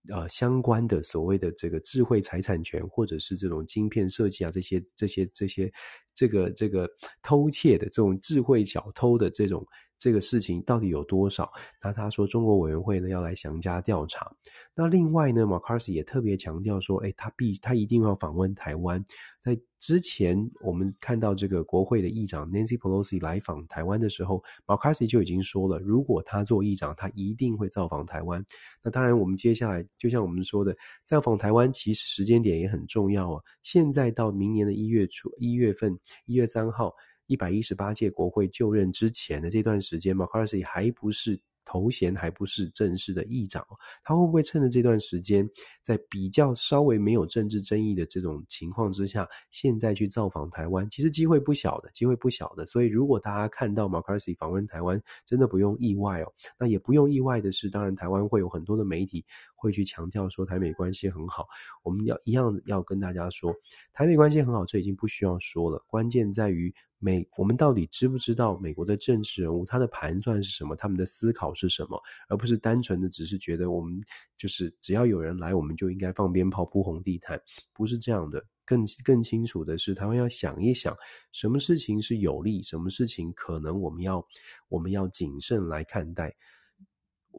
[0.09, 5.71] 呃，相关的所谓的这个智慧财产权，或者是这种晶片设计啊，这些这些这些，
[6.13, 6.89] 这个这个
[7.21, 9.65] 偷窃的这种智慧小偷的这种。
[9.97, 11.51] 这个事情到底有多少？
[11.81, 14.31] 那他说中国委员会呢要来详加调查。
[14.75, 19.03] 那另外呢，McCarthy 也特别强调说，哎，他必他一定要访问台湾。
[19.39, 28.43] 在之前我们看到这个国会的议长 Nancy Pelosi 来访台湾的时候，McCarthy 就已经说了，如果他做议长，他一定会造访台湾。
[28.81, 33.41] 那当然，我们接下来就像我们说的，造访台湾其实时间点也很重要啊。
[33.61, 36.93] 现在到明年的一月初，一月份，一月三号。
[37.27, 41.39] 一百一十八届国会就任之前的这段时间，McCarthy 还不是。
[41.67, 43.65] 头衔还不是正式的议长，
[44.03, 45.49] 他会不会趁着这段时间，
[45.81, 50.87] 在比较稍微没有政治争议的这种情况之下，现在去造访台湾？
[50.91, 52.67] 其实机会不小的，机会不小的。
[52.67, 56.31] 所以如果大家看到 McCarthy 访问台湾，真的不用意外哦。
[56.59, 61.47] 那也不用意外的是，当然台湾会有很多的媒体会去强调说台美关系很好。
[61.83, 63.55] 我们要一样要跟大家说，
[63.93, 65.83] 台美关系很好，这已经不需要说了。
[65.87, 66.73] 关键在于。
[66.97, 70.75] 美，我们到底知不知道美国的政治人物他的盘算是什么？
[70.75, 72.01] 他们的思考是什么？
[72.29, 74.01] 而不是单纯的只是觉得我们
[74.37, 77.39] 就是只要有人来，我们就应该放鞭炮铺红地毯，
[77.73, 78.43] 不是这样的。
[78.63, 80.97] 更更清楚的是，他们要想一想，
[81.31, 84.25] 什么事情是有利，什么事情可能我们要
[84.69, 86.33] 我们要谨慎来看待。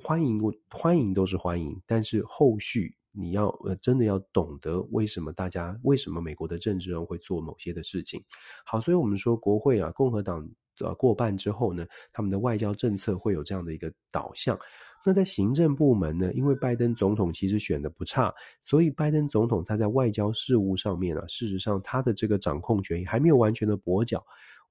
[0.02, 2.94] 欢迎，欢迎都是欢迎，但是后续。
[3.18, 8.22] 你要呃，真的要懂得为什么大家为什么美国的政治人会做某些的事情。
[8.62, 10.46] 好，所以我们说国会啊，共和党
[10.80, 14.58] 呃过半之后呢，他们的外交政策会有这样的一个导向。
[15.02, 24.22] 那在行政部门呢，因为拜登总统其实选的不差，所以拜登总统他在外交事务上面啊，事实上他的这个掌控权还没有完全的跛脚。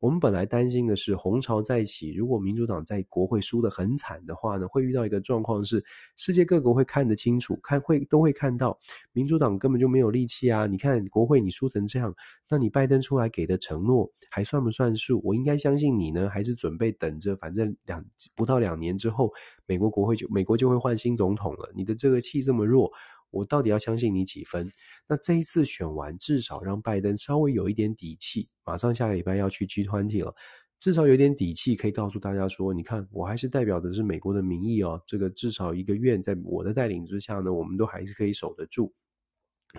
[0.05, 5.83] 我们本来担心的是红潮再起，如果民主党在国会输得很惨的话呢，会遇到一个状况是，
[6.15, 8.77] 世界各国会看得清楚，看会都会看到
[9.13, 10.67] 民主党根本就没有力气啊！
[10.67, 12.13] 你看国会你输成这样，
[12.47, 15.19] 那你拜登出来给的承诺还算不算数？
[15.23, 17.35] 我应该相信你呢，还是准备等着？
[17.37, 19.33] 反正两不到两年之后，
[19.65, 21.71] 美国国会就美国就会换新总统了。
[21.73, 22.91] 你的这个气这么弱。
[23.35, 24.71] 我到底要相信你几分？
[25.07, 28.47] 那这一次选完，至少让拜登稍微有一点底气。
[28.63, 30.33] 马上下个礼拜要去 G20 了，
[30.79, 35.01] 至少有点底气，可以告诉大家说：你看，我还是代表的是美国的民意哦。
[35.05, 38.93] 这个至少一个愿在我的带领之下呢，我们都还是可以守得住。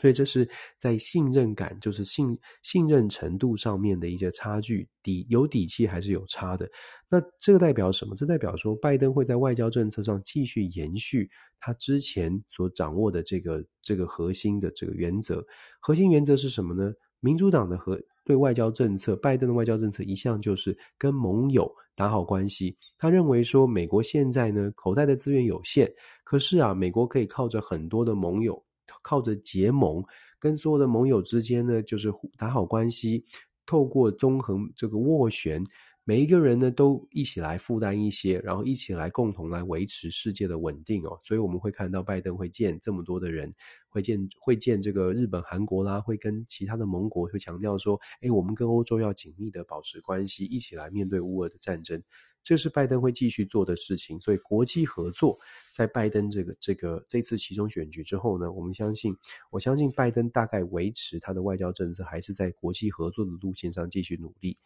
[0.00, 6.68] 所以这是在信任感，就是信信任程度上面的一些差距，底有底气还是有差的。
[7.08, 8.14] 那这个代表什么？
[8.14, 11.30] 这代表说，拜登会在外交政策上继续延续
[11.60, 15.44] 他之前所掌握的这个这个核心的这个原则。
[15.80, 16.92] 核心原则是什么呢？
[17.20, 22.76] 民主党的和对外交政策，拜登的外交政策一向就是跟盟友打好关系。
[22.98, 25.90] 他认为说，美国现在呢，口袋的资源有限，
[26.24, 28.62] 可是啊，美国可以靠着很多的盟友。
[29.02, 30.04] 靠着结盟，
[30.38, 33.24] 跟所有的盟友之间呢，就是打好关系，
[33.64, 35.64] 透过中横这个斡旋，
[36.04, 41.18] 每一个人呢都一起来负担一些，然后一起来共同来维持世界的稳定哦。
[41.20, 43.52] 所以我们会看到拜登会见这么多的人，
[43.88, 52.00] 会见会见这个日本、韩国啦，会跟其他的盟国会强调说，诶，我们跟欧洲要紧密的保持关系，一起来面对乌俄的战争。
[52.46, 55.36] 这是拜登会继续做的事情，所以国际合作
[55.72, 59.16] 在拜登这个这个这次其中选举之后呢，我们相信，
[59.50, 64.56] 我相信拜登大概维持他的外交政策，还是在国际合作的路线上继续努力。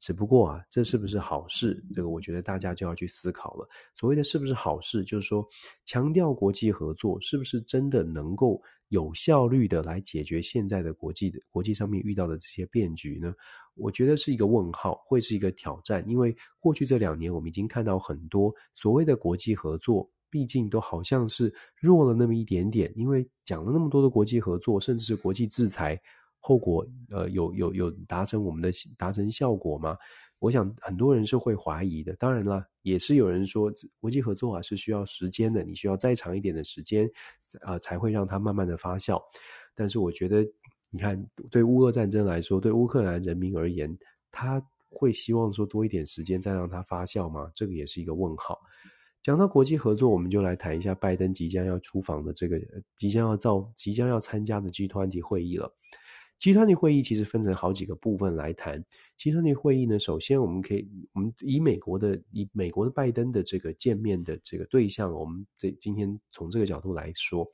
[0.00, 1.80] 只不过啊，这是不是好事？
[1.94, 3.68] 这个我觉得大家就要去思考了。
[3.94, 5.46] 所谓的是不是好事，就是说
[5.84, 13.34] 强调国际合作，是不是真的能够有效率的来解决现在的国际的国际上面遇到的这些变局呢？
[13.74, 22.92] 我觉得是一个问号，会是一个挑战，因为过去这两年我们已经看到很多所谓的国际合作，毕竟都好像是弱了那么一点点。
[22.96, 26.00] 因为讲了那么多的国际合作，甚至是国际制裁，
[26.40, 29.96] 后果呃有有有达成我们的达成效果吗？
[30.40, 32.12] 我想很多人是会怀疑的。
[32.16, 37.08] 当然了，也是有人说国际合作啊是需要时间的，你需要再长一点的时间
[37.60, 39.22] 啊，才会让它慢慢的发酵。
[39.74, 40.44] 但是我觉得。
[40.92, 43.96] 你看，对乌俄战争来说，对乌克兰人民而言，
[44.32, 47.48] 他会希望说多一点时间再让它发酵吗？
[47.54, 48.58] 这个也是一个问号。
[49.22, 52.60] 讲到国际合作，我们就来谈一下拜登即将要出访的这个
[52.96, 55.72] 即将要造即将要参加的 G20 会议了。
[56.40, 58.82] 集团的会议其实分成好几个部分来谈。
[59.16, 67.46] 集团的会议呢，首先我们可以我们以美国的以美国的拜登的这个见面的这个对象，我们这今天从这个角度来说。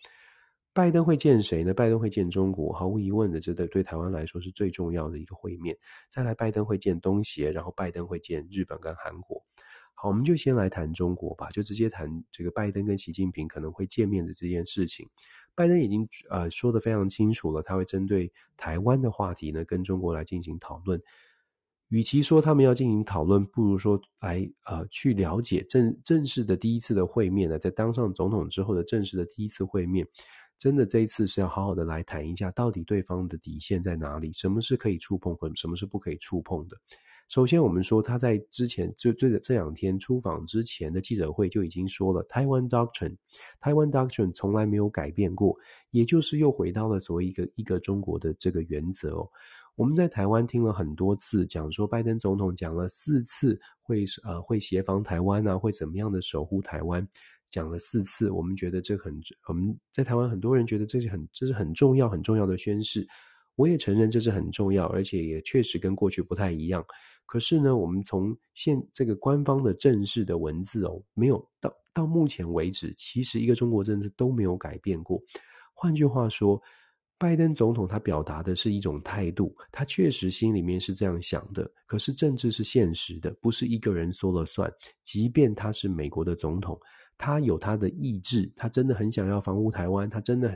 [0.73, 1.73] 拜登会见谁呢？
[1.73, 5.75] 拜登会见中国，毫无疑问的，这对对台湾来说是最重要的一个会面。
[6.11, 9.43] 再来，拜登会见东协，然后拜登会见日本跟韩国。
[9.95, 15.09] 好，我们就先来谈中国吧，就直接谈这个拜登跟习近平可能会见面的这件事情。
[15.57, 21.03] 拜登已经呃说得非常清楚了，他会针对台湾的话题呢跟中国来进行讨论。
[21.89, 30.07] 与其说他们要进行讨论，不如说来呃去了解正正式的第一次的会面呢，在当上总统之后的正式的第一次会面。
[30.59, 34.33] 真的这一次是要好好的来谈一下，到底对方的底线在哪里？
[34.33, 36.77] 什么是可以触碰，和什么是不可以触碰的？
[37.29, 43.17] 首先，我们说他在之前就这这两天出访之前的记者会就已经说了，台湾 Doctrine，
[43.61, 45.57] 台湾 Doctrine 从来没有改变过，
[45.91, 49.29] 也就是又回到了所谓一个一个中国的这个原则哦。
[49.75, 57.07] 我们在台湾听了很多次讲说，拜登总统讲了四次会呃会协防台湾啊，会怎么样的守护台湾。
[57.49, 59.15] 讲了四次，我们觉得这很，
[59.47, 63.07] 我们在台湾很多人觉得这是很，这是很重要、很重要的宣誓。
[63.55, 66.85] 我也承认这是很重要，而且也确实跟过去不太一样。
[67.27, 75.21] 可是呢，我们从现这个官方的正式的文字哦，没有到到目前为止，其实一个中国政策都没有改变过。
[75.75, 76.63] 换句话说，
[77.19, 81.71] 拜登总统他表达的是一种态度，他确实心里面是这样想的。
[81.87, 84.73] 可是政治是现实的，不是一个人说了算。
[85.03, 86.79] 即便他是美国的总统。
[87.19, 90.55] 他有他的意志，他真的很想要防护台湾，他真的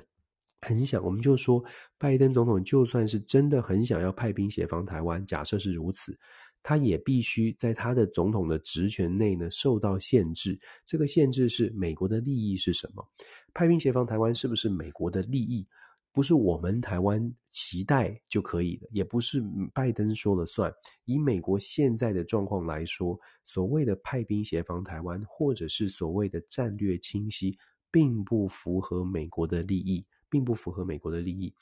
[0.60, 1.02] 很想。
[1.02, 1.64] 我们就说，
[1.96, 6.14] 拜登总统就算是真的很想要派兵协防台湾，假设是如此，
[6.62, 10.58] 他也必须在他的总统的职权内呢受到限制。
[10.84, 13.06] 这个限制是美国的利益是什么？
[13.52, 15.66] 派兵协防台湾是不是美国的利益？
[16.12, 19.40] 不是我们台湾期待就可以的，也不是
[19.72, 20.72] 拜登说了算。
[21.04, 27.56] 以美国现在的状况来说，所谓的派兵协防台湾，或者是所谓的战略清晰，
[27.92, 31.54] 并不符合美国的利益，并不符合美国的利益。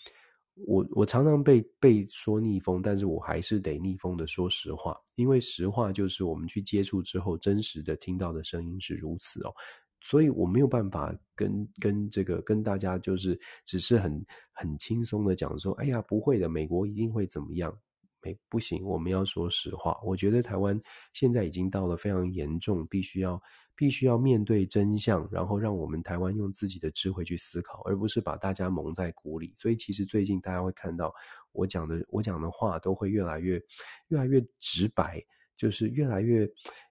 [0.66, 9.54] 我我常常被被说逆风，但是我还是得逆风的说实话，因为实话就是我们去接触之后，真实的听到的声音是如此哦。
[10.00, 17.76] 所以我没有办法跟跟这个跟大家就是只是很很轻松的讲说，哎呀，不会的，美国一定会怎么样？
[18.20, 19.96] 没不行，我们要说实话。
[20.04, 20.80] 我觉得台湾
[21.12, 23.40] 现在已经到了非常严重，必须要
[23.78, 29.54] 必须要面对真相，然后让我们台湾用自己的智慧去思考，而不是把大家蒙在鼓里。
[29.56, 31.14] 所以其实最近大家会看到
[31.52, 33.62] 我讲的我讲的话都会越来越
[34.08, 35.24] 越来越直白，
[35.56, 36.50] 就是越来越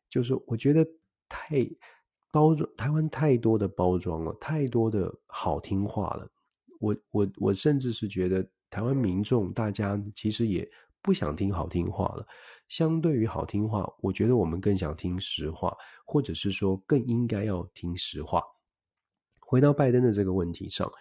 [0.10, 0.88] 就是我觉得
[1.28, 1.68] 太。
[2.30, 6.30] 包装台湾太多的包装了，太多的好听话了。
[6.80, 10.70] 我我我甚至是觉得台湾民众大家其实也
[11.08, 12.28] 不想听好听话了。
[12.68, 15.74] 相对于好听话，我觉得我们更想听实话，
[16.06, 18.44] 或者是说更应该要听实话。
[19.40, 20.92] 回到拜登的这个问题上。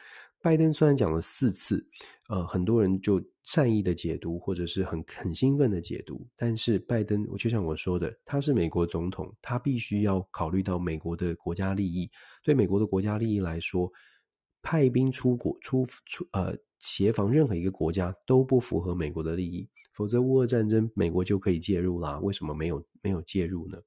[0.40, 1.84] 拜登虽然讲了四次，
[2.28, 12.08] 呃，很多人就善意的解读，或者是很很兴奋的解读，但是拜登，我就像我说的，他是美国总统，他必须要考虑到美国的国家利益。
[12.44, 13.90] 对美国的国家利益来说，
[14.62, 19.68] 派兵出国出出呃协防任何一个国家都不符合美国的利益。
[19.96, 22.20] 否则乌俄战争美国就可以介入啦。
[22.20, 23.78] 为什么没有没有介入呢？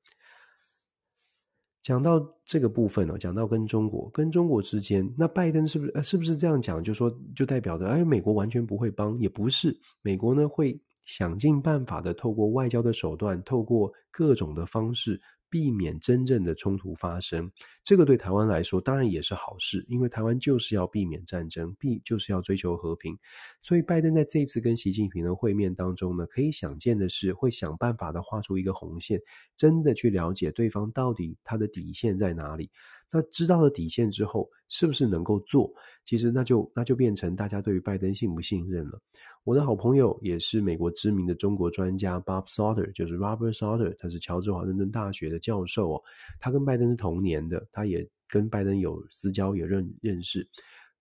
[1.82, 6.84] 讲到这个部分呢，讲到跟中国跟中国之间，那拜登是不是是不是这样讲？
[6.84, 15.22] 就说就代表着，哎，美国完全不会帮，也不是，美国呢会想尽办法的透过外交的手段，透过各种的方式。
[15.50, 17.52] 避免真正的冲突发生，
[17.84, 23.18] 这个对台湾来说当然也是好事，因为台湾就是要避免战争，避就是要追求和平。
[23.62, 29.22] 所以拜登在这一次跟习近平的会面当中呢，可以想见的是，会想办法的画出一个红线，
[29.56, 32.70] 真的去了解对方到底他的底线在哪里。
[33.12, 35.72] 那知道了底线之后，是不是能够做？
[36.06, 39.00] 其实那就那就变成大家对于拜登信不信任了。
[39.44, 46.04] 我的好朋友也是美国知名的中国专家 Bob Sauter，就是 Robert Sauter，他是乔治华盛顿大学的教授哦。
[46.40, 50.48] 他跟拜登是同年的，他也跟拜登有私交，也认认识。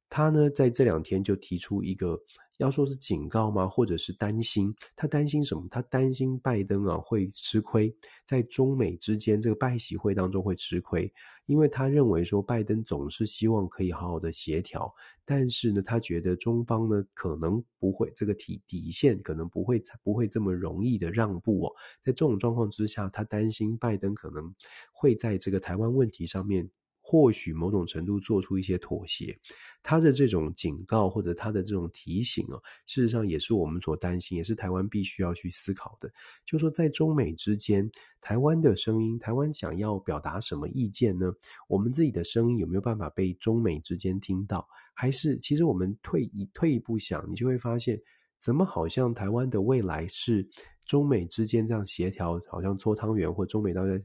[0.08, 2.18] 他呢，在这两天就提出一个。
[2.58, 3.66] 要说是警告吗？
[3.66, 4.74] 或者是担心？
[4.94, 5.66] 他担心什么？
[5.70, 7.92] 他担心拜登啊会吃亏，
[8.24, 11.12] 在中美之间这个拜习会当中会吃亏，
[11.46, 14.92] 因为他认为说拜登总是希望可以好好的协调，
[15.24, 21.72] 但是呢，他觉得中方呢可能不会这个底底线可能不会不会这么容易的让步哦。
[22.04, 24.54] 在这种状况之下，他担心拜登可能
[24.92, 26.68] 会在这个台湾问题上面。
[27.10, 29.34] 或许某种程度做出一些妥协，
[29.82, 36.12] 他的这种警告或者他的这种提醒啊，事实上也是我们所担心，也是台湾必须要去思考的。
[36.44, 37.90] 就说，在中美之间，
[38.20, 41.32] 台湾的声音，台湾想要表达什么意见呢？
[41.66, 44.68] 我们自己的声音有没有办法被中美之间听到？
[44.92, 47.98] 还是其实我们退一退一步想，你就会发现，
[48.38, 50.46] 怎么好像台湾的未来是
[50.84, 53.98] 中美之间这样协调，好像搓汤圆或中美大家。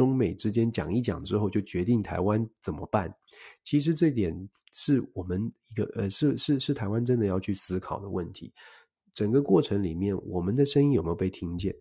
[0.00, 3.14] 中美之间讲一讲之后，就决定台湾怎么办？
[3.62, 8.54] 其实这点是我们一个呃，是是是台湾真的要去思考的问题。
[9.12, 11.74] 整个过程里面，我们的声音有没有被听见？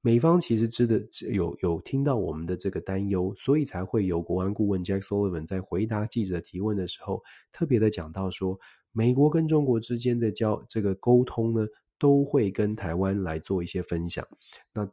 [0.00, 7.22] 美方其实知的有有听到我们的这个担忧，所以才会有国安顾问 Jack Sullivan 在回答记者提问的时候，
[7.52, 8.58] 特别的讲到说，
[8.90, 11.66] 美国跟中国之间的交这个沟通呢，
[11.98, 14.26] 都会跟台湾来做一些分享。
[14.72, 14.90] 那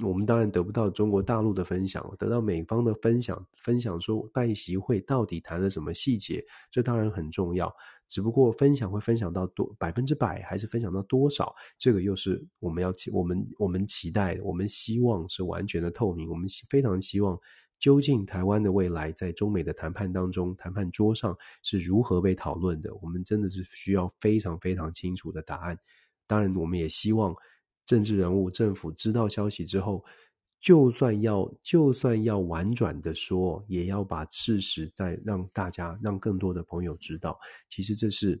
[0.00, 7.74] 我们当然得不到中国大陆的分享，得到美方的分享，分享说拜习会到底谈了什么细节，这当然很重要。
[8.08, 16.28] 只不过分享会分享到多百分之百，还是分享到多少，这个又是我们要期我们我们期待的，我们希望是完全的透明。
[16.28, 17.38] 我们非常希望，
[17.78, 22.94] 究竟台湾的未来在中美的谈判当中，谈判桌上是如何被讨论的？
[23.02, 25.78] 我们真的是需要非常非常清楚的答案。
[26.26, 27.34] 当然，我们也希望。
[27.84, 30.04] 政治人物、政府知道消息之后，
[30.60, 37.38] 就算要就算要婉转的说，也要把事实再让大家、让更多的朋友知道。
[37.68, 38.40] 其实这是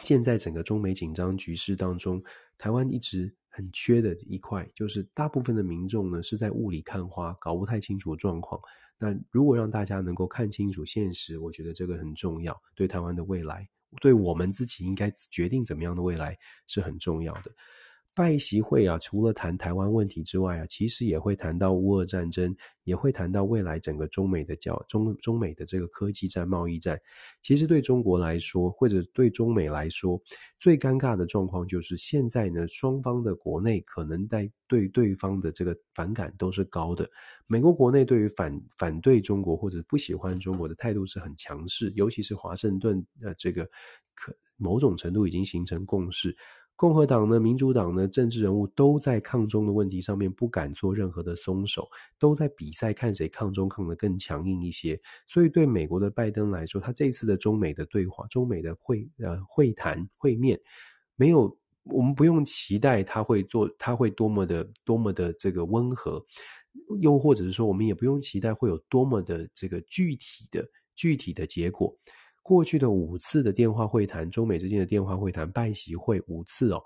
[0.00, 2.22] 现在整个中美紧张局势当中，
[2.58, 8.60] 台湾一直很缺的一块，就是大部分的民众呢是在雾里看花，搞不太清楚状况。
[8.98, 13.68] 那如果让大家能够看清楚现实，我觉得这个很重要，对台湾的未来，
[14.00, 16.36] 对我们自己应该决定怎么样的未来
[16.66, 17.52] 是很重要的。
[18.18, 22.52] 拜习会啊，除了谈台湾问题之外啊，其实也会谈到乌俄战争，
[22.82, 27.00] 也会谈到未来整个中美的交中中美的这个科技战、贸易战。
[27.42, 30.20] 其实对中国来说，或者对中美来说，
[30.58, 37.08] 最尴尬的状况就是现在呢，双方的国内可能在对对方的这个反感都是高的。
[37.46, 43.64] 美国国内对于反反对中国或者不喜欢中国的态度是很强势，尤其是华盛顿的这个
[44.16, 46.36] 可某种程度已经形成共识。
[46.78, 51.88] 共和党呢，民主党呢，政治人物都在抗中的问题上面不敢做任何的松手，
[52.20, 55.00] 都在比赛看谁抗中抗得更强硬一些。
[55.26, 60.60] 所以对美国的拜登来说，他这一次的中美的对话、中美的会呃会谈会面，
[61.16, 66.24] 没有我们不用期待他会做，他会多么的多么的这个温和，
[67.00, 70.64] 又或者是说，我们也不用期待会有多么的这个具体的
[70.94, 71.98] 具体的结果。
[72.48, 76.82] 过去的五次的电话会谈，中美之间的电话会谈，拜习会五次哦。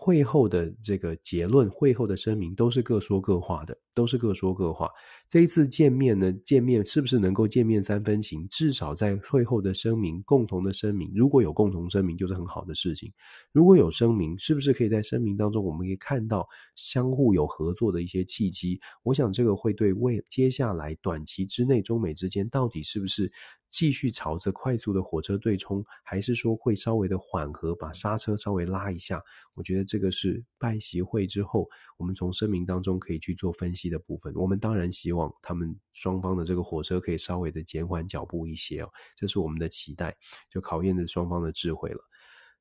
[0.00, 4.88] 会后的这个结论，会后的声明都是各说各话的，都是各说各话。
[5.28, 8.46] 这一次见面呢，见面是不是能够见面三分情？
[8.48, 13.12] 至少在会后的声明，共同的声明，如果有共同声明，就是很好的事情。
[13.50, 16.46] 如果有声明，是不是可以在声明当中，我们可以看到
[16.76, 18.80] 相互有合作的一些契机？
[19.02, 23.30] 我想这个会对未接下来短期之内，中美之间到底是不是
[23.68, 29.20] 继续朝着快速的火车对冲，还是说会稍微的缓和，把刹车稍微拉一下？
[29.54, 29.87] 我觉得。
[29.88, 31.66] 这个是拜习会之后，
[31.96, 34.32] 我们从声明当中可以去做分析的部分。
[34.36, 40.16] 我们当然希望他们双方的这个火车可以稍微的减缓脚步一些哦，这是我们的期待，
[40.50, 41.98] 就考验着双方的智慧了。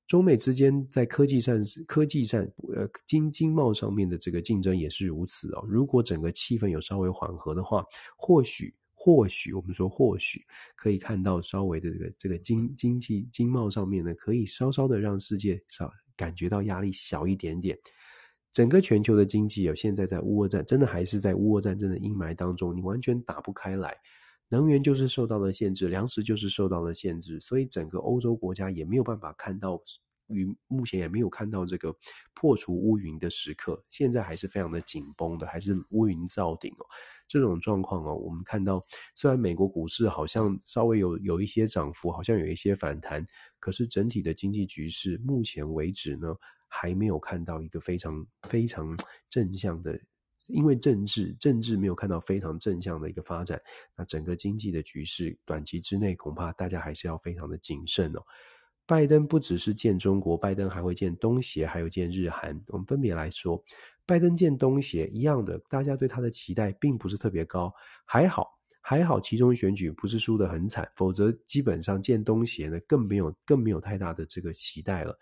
[0.07, 2.41] 中美之间在科技上、科技上、
[2.73, 5.65] 呃经经贸上面的这个竞争也是如此哦。
[5.67, 7.83] 如果整个气氛有稍微缓和的话，
[8.17, 10.41] 或许或许我们说或许
[10.77, 17.77] 可以看到稍微的这个这个经经济经贸上面呢，可以稍稍的让世界少感觉到压力小一点点。
[18.51, 23.95] 整个全球的经济有，现在在乌俄战真的还是在乌俄战争的阴霾当中，你完全打不开来。
[24.49, 29.79] 能源就是受到了限制，粮食就是受到了限制，所以整个欧洲国家也没有办法看到，
[30.27, 31.95] 与目前也没有看到这个
[32.33, 36.85] 破除乌云的时刻，现在还是非常的紧绷的，还是乌云罩顶哦。
[37.27, 38.81] 这种状况哦，我们看到
[39.13, 43.25] 虽然美国股市好像稍微有有一些涨幅，好像有一些反弹，
[43.59, 46.35] 可是整体的经济局势目前为止呢，
[46.67, 48.97] 还没有看到一个非常非常
[49.29, 49.99] 正向的。
[50.47, 53.61] 因为政治政治没有看到非常正向的一个发展，
[53.97, 58.21] 那整个经济的局势短期之内恐怕大家还是要非常的谨慎哦。
[58.87, 62.59] 拜登不只是见中国，拜登还会见东协，还有见日韩。
[62.67, 63.61] 我们分别来说，
[64.05, 67.71] 拜登见东协一样的，大家对他的期待并不是特别高，
[68.05, 68.47] 还好
[68.79, 75.13] 还好，其中选举不是输得很惨，否则基本上见东协呢更没有更没有太大的这个期待了。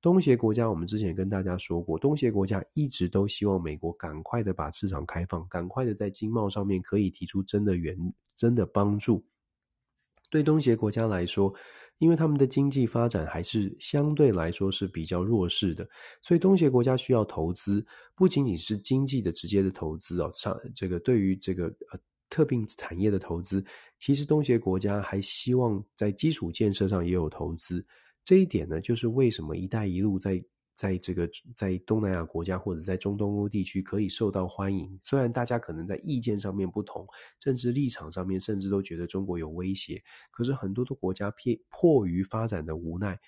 [0.00, 7.96] 东协国家，我们之前跟大家说过，东协国家一直都希望美国赶快的把市场开放，赶快的在经贸上面可以提出真的援、
[8.34, 9.24] 真的帮助。
[10.28, 11.54] 对东协国家来说，
[12.02, 15.88] 因为他们的经济发展还是相对来说是比较弱势的，
[16.20, 17.86] 所以东协国家需要投资，
[18.16, 23.64] 不仅仅是经济的直接的投资哦，上这个对于这个呃特定产业的投资，
[23.98, 27.86] 其实东协国家还希望在基础建设上也有投资。
[28.24, 30.42] 这一点呢，就是为什么“一带一路”在
[30.74, 34.98] 在这个在东南亚国家或者在中东欧地区可以受到欢迎。
[35.02, 37.06] 虽然大家可能在意见上面不同，
[37.38, 43.18] 政治立场上面甚至都觉得中国有威胁，可是很多的国家迫迫于发展的无奈。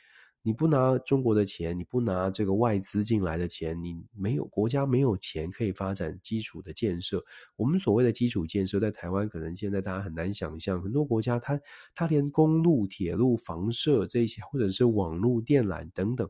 [0.47, 7.25] 你不拿中国的钱，你不拿这个外资进来的钱，你没有国家没有钱可以发展基础的建设。
[7.57, 11.59] 我们所谓的基础建设，在台湾可能现在大家很难想象，很多国家它
[11.95, 16.29] 它连公路、铁路、房舍这些，或者是网络、电缆等等。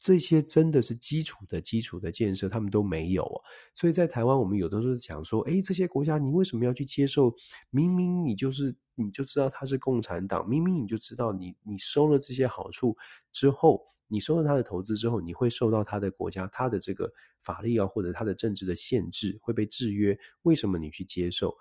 [0.00, 3.42] 这些真的是基础的基础的建设，他们都没有啊。
[3.74, 7.34] 所以在台湾，我们有的时候讲说，诶，这些国家你为什么要去接受？
[7.70, 12.96] 明明你就是你就知道他是共产党，明明你就知道你你收了这些好处
[13.32, 20.16] 之后，你收了他的投资之后，你会受到他的国家他的这个法律啊，或者他的政治的限制，会被制约。
[20.42, 21.56] 为什么你去接受？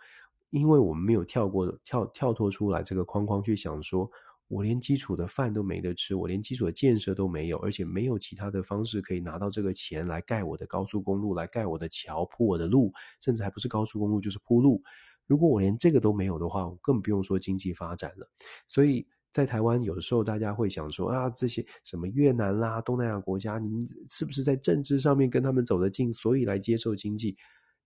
[0.51, 4.11] 因为我们没有跳过跳跳脱出来这个框框去想说。
[4.47, 14.81] 我连基础的饭都没得吃，我连基础的建设都没有，而且没有其他的方式可以拿到这个钱来盖我的高速公路，来盖我的桥，铺我的路，甚至还不是高速公路就是铺路。
[15.25, 18.29] 如果我连这个都没有的话，我更不用说经济发展了。
[18.65, 27.35] 所以在台湾，有的时候大家会想说啊，这些什么越南啦、东南亚国家，你们是不是在政治上面跟他们走得近，所以来接受经济？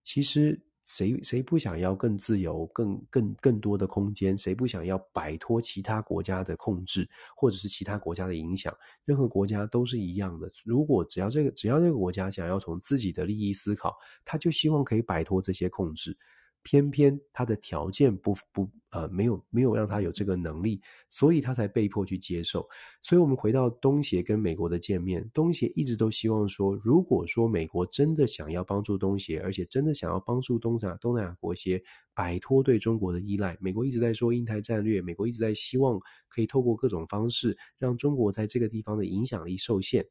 [0.02, 0.62] 其实。
[0.84, 4.36] 谁谁不想要更自由、更更更多的空间？
[4.36, 8.76] 谁不想要摆脱其他国家的控制，或者是其他国家的影响？
[9.04, 10.50] 任何国家都是一样的。
[10.64, 16.16] 如果只要这个只要这个国家想要从自己的利益思考，他就希望可以摆脱这些控制。
[16.62, 22.68] 偏偏他的条件不不呃没有没有让他有这个能力，所以他才被迫去接受。
[23.00, 31.82] 所以，我们回到东协跟美国的见面，东协一直都希望说，如果说美国真的想要帮助东协，而且真的想要帮助东亚东南亚国协
[32.14, 40.06] 摆脱对中国的依赖，美国一直在说印太战略，美国一直在希望可以透过各种方式让中国在这个地方的影响力受限。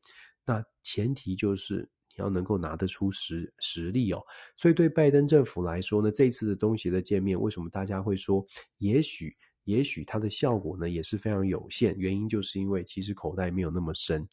[0.45, 1.89] 那前提就是。
[2.18, 4.22] 要能够拿得出实实力哦，
[4.57, 8.45] 所以对拜登政府来说呢，这次的东西的见面，为什么大家会说，
[8.78, 11.95] 也许也许它的效果呢也是非常有限？
[11.97, 14.28] 原因就是因为其实口袋没有那么深。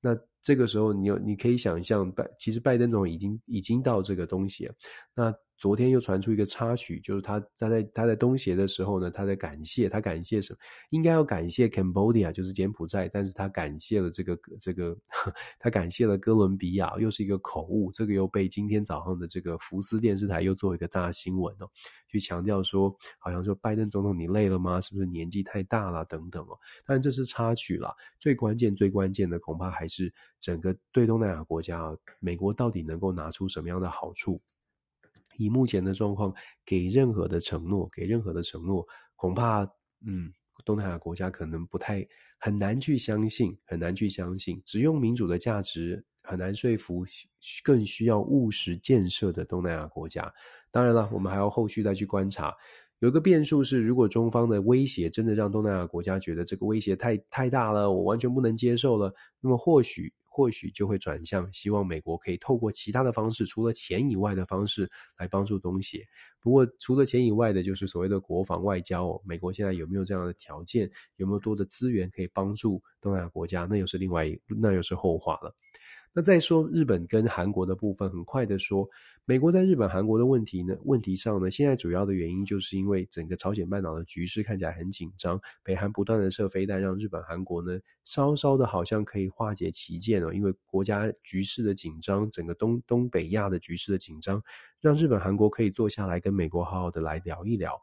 [0.00, 4.74] 那这个时候，你有你可以想象，拜其实拜登总统已经已经到这个东西了，
[5.14, 5.34] 那。
[5.56, 10.58] 昨天又传出一个插曲，就是他他在他在东协的时候呢，他在感谢他感谢什么？
[10.90, 14.96] 应该要感谢 Cambodia，就是柬埔寨，但是他感谢了这个这个，
[15.58, 21.70] 他感谢了哥伦比亚，又是一个口误，这个又被今天早上的这个福斯电视台又做一个大新闻哦，
[22.08, 24.80] 去强调说，好像说拜登总统你累了吗？
[24.80, 26.58] 是不是年纪太大了等等哦？
[26.84, 34.42] 当然这是插曲啦，最关键最关键的恐怕还是整个对东南亚国家，美国到底能够拿出什么样的好处？
[35.36, 36.32] 以目前的状况，
[36.64, 39.62] 给任何的承诺，给任何的承诺，恐怕，
[40.06, 40.32] 嗯，
[40.64, 42.06] 东南亚国家可能不太
[42.38, 44.62] 很难去相信，很难去相信。
[44.64, 47.04] 只用民主的价值很难说服，
[47.62, 50.32] 更需要务实建设的东南亚国家。
[50.70, 52.54] 当然了，我们还要后续再去观察。
[53.00, 66.04] 有一个变数是，如果中方的威胁真的让东南亚国家觉得这个威胁太太大了，我完全不能接受了，那么或许或许就会转向希望美国可以透过其他的方式，除了钱以外的方式来帮助东协。
[66.40, 69.22] 不过除了钱以外的，就是所谓的国防外交哦。
[69.24, 70.90] 美国现在有没有这样的条件？
[71.18, 73.64] 有没有多的资源可以帮助东南亚国家？
[73.70, 74.26] 那又是另外，
[74.60, 75.54] 那又是后话了。
[76.16, 78.88] 那再说日本跟韩国的部分，很快的说，
[79.24, 94.40] 美国在日本、韩国的问题呢，问题上呢，现在主要的原因就是因为整个朝鲜半岛的局势看起来很紧张，北韩不断的射飞弹，让日本、韩国呢稍稍的好像可以化解歧见哦，因为国家局势的紧张，整个东东北亚的局势的紧张，
[94.80, 97.82] 让日本、韩国可以坐下来跟美国好好的来聊一聊。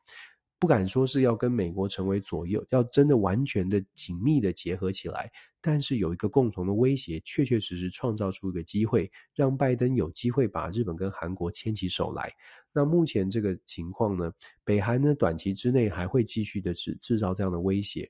[0.62, 5.28] 不敢说是要跟美国成为左右，要真的完全的紧密的结合起来，
[5.60, 12.32] 但是有一个共同的威胁，确确实实创造出一个机会，让拜登有机会把日本跟韩国牵起手来。
[12.72, 14.32] 那目前这个情况呢，
[14.64, 18.08] 北韩呢短期之内还会继续的制制造这样的威胁。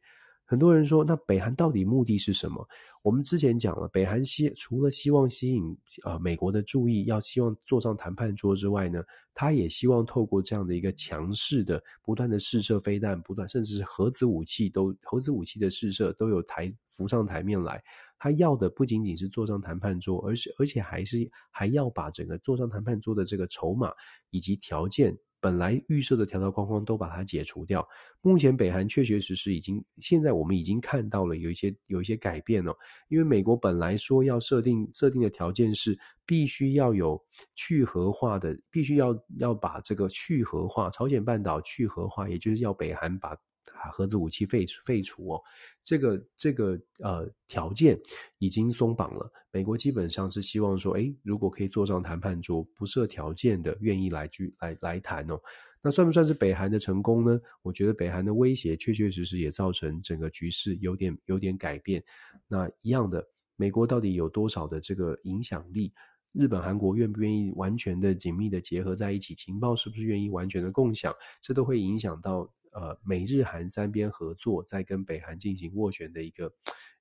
[0.51, 2.67] 很多人说，那北韩到底目的是什么？
[3.03, 5.71] 我们之前讲了，北韩希除了希望吸引
[6.03, 9.01] 啊、呃、美国的注意，要希望坐上谈判桌之外呢，
[9.33, 17.81] 他也希望透过这样的一个强势的、不断的试射飞弹，不断甚至是核子武器都核子武器的试射都有台浮上台面来。
[18.19, 23.89] 他要的不仅仅是坐上谈判桌，而是而且还是还要把整个坐上谈判桌的这个筹码
[24.31, 25.17] 以及条件。
[25.41, 27.85] 本来预设的条条框框都把它解除掉。
[28.21, 32.73] 目前北韩确确实实已经，现在我们已经看到了有一些有一些改变了。
[33.09, 37.21] 因为美国本来说要设定设定的条件是，必须要有
[37.55, 43.35] 去核化的，必须要要把这个去核化，朝鲜半岛去核化，也就是要北韩把。
[43.73, 45.41] 啊核子武器废废除哦，
[45.83, 47.99] 这个这个呃条件
[48.37, 49.31] 已经松绑了。
[49.51, 55.39] 美国基本上是希望说，诶，如果可以坐上谈判桌，不设条件的，愿意来去来来谈哦。
[55.81, 57.39] 那算不算是北韩的成功呢？
[57.61, 62.03] 我觉得北韩的威胁确确实实也造成整个局势有点有点改变。
[62.47, 65.91] 那一样的，美国到底有多少的这个影响力？
[66.31, 69.35] 日本、韩国愿不愿意完全的紧密的结合在一起？
[69.35, 71.13] 情报是不是愿意完全的共享？
[71.41, 72.49] 这都会影响到。
[72.71, 76.53] 呃，美日韩三边合作，在跟北韩进行斡旋的一个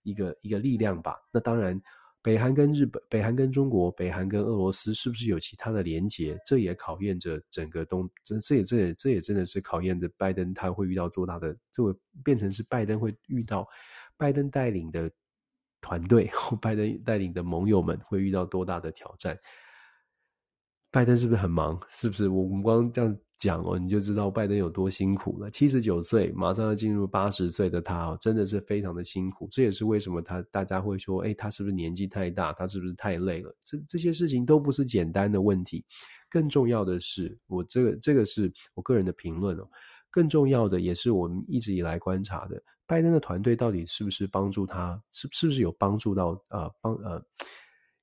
[0.02, 1.16] 一个一个力量吧。
[1.32, 1.80] 那当然，
[2.22, 6.38] 北韩跟日本、北韩跟中国、北韩跟俄罗斯，是不是有其他的连结？
[6.44, 13.66] 这也考验着整个东，这这也这也这也真的是考验着拜登他会遇到多大的，这会变成是拜登会遇到
[14.16, 15.10] 拜登带领的
[15.80, 19.38] 团队或拜登带领的盟友们会遇到多大的挑战。
[20.90, 21.80] 拜登是不是很忙？
[21.90, 22.28] 是不是？
[22.28, 25.51] 我们光这样讲哦，你就知道拜登有多辛苦了。
[25.51, 29.49] 七十九岁，马上要进入八十岁的他哦，真的是非常的辛苦。
[29.51, 32.53] 这也是为什么他大家会说，诶，他是不是年纪太大？
[32.53, 33.53] 他是不是太累了？
[33.62, 35.82] 这这些事情都不是简单的问题。
[36.28, 39.66] 更重要的是，我这个这个是我个人的评论哦。
[40.11, 45.03] 更重要的也是我们一直以来观察的，拜登的团队到底是不是帮助他？
[45.12, 46.38] 是是不是有帮助到？
[46.51, 47.24] 呃，帮呃。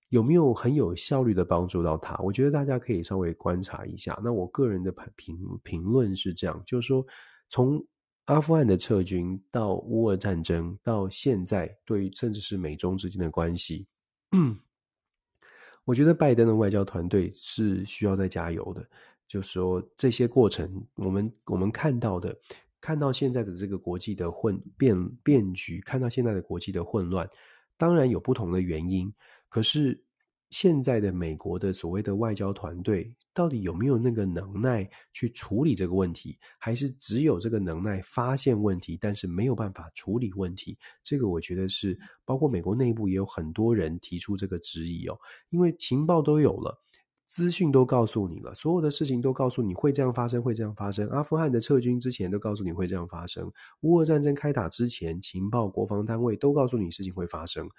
[0.09, 2.17] 有没有很有效率的帮助到他？
[2.19, 4.17] 我觉得大家可以稍微观察一下。
[4.23, 7.05] 那我个人的评评论是这样，就是说，
[7.49, 7.85] 从
[8.25, 13.85] 阿富汗的撤军到乌俄战争，到现在对于甚至是美中之间的关系，
[15.83, 18.85] 我觉得拜登的外交团队是需要再加油的。
[19.27, 22.33] 就是说，这些过程，我们我们看到的，
[22.79, 27.29] 看到现在的这个国际的混变变局，看到现在的国际的混乱，
[27.77, 29.13] 当然有不同的原因。
[29.49, 30.03] 可是
[30.49, 36.37] 现在的美国的所谓的外交团队，到底有没有那个能耐去处理这个问题？
[36.57, 40.77] 还是只有这个能耐发现问题，但是没有办法处理问题？
[41.03, 45.19] 这个我觉得是包括美国内部也有很多人提出这个质疑哦。
[45.49, 46.81] 因为情报都有了，
[47.27, 51.09] 资讯都告诉你了，所有的事情都告诉你会这样发生，会这样发生。
[51.09, 57.69] 阿富汗的撤军之前都告诉你会这样发生，乌俄战争开打之前，情报国防单位都告诉你事情会发生。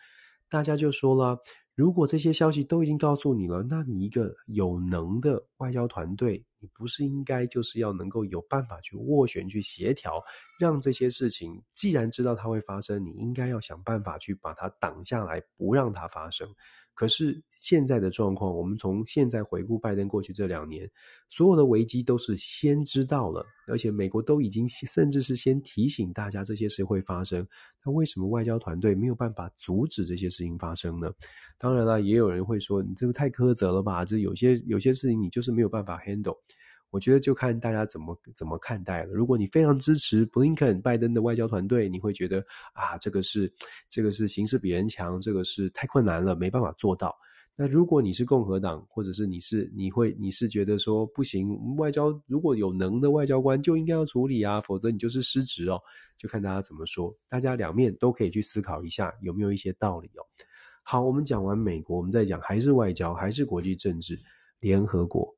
[0.49, 1.39] 大家就说了，
[1.75, 10.23] 如果这些消息都已经告诉你了，那你一个有能的外交团队，你不是应该就是要能够有办法去斡旋、去协调，
[10.59, 16.49] 让这些事情既然知道它会发生，你应该要想办法去把它挡下来，不让它发生。
[16.99, 20.91] 可是现在的状况，我们从现在回顾拜登过去这两年，
[21.31, 27.47] 所有的危机都是先知道了，而且美国都已经甚至是先提醒大家这些事会发生。
[27.85, 31.09] 那为什么外交团队没有办法阻止这些事情发生呢？
[31.57, 34.05] 当然了，也有人会说，你这个太苛责了吧？
[34.05, 36.37] 这有些有些事情你就是没有办法 handle。
[36.91, 39.13] 我觉得就看大家怎么怎么看待了。
[39.13, 42.39] 如果你非常支持布林肯、拜登的外交团队，你会觉得
[42.73, 43.53] 啊，这个是
[43.89, 47.15] 这个是形势比人强，这个是太困难了，没办法做到。
[47.61, 55.81] 那如果你是共和党，或者是你是你会你是觉得说不行，外交如果有能的外交官就应该要处理啊，否则你就是失职哦。
[56.17, 60.23] 就看大家怎么说，大家两面都可以去思考一下有没有一些道理哦。
[60.85, 64.17] 好，我们讲完美国，我们再讲还是外交，还是国际政治，
[64.61, 65.35] 联合国。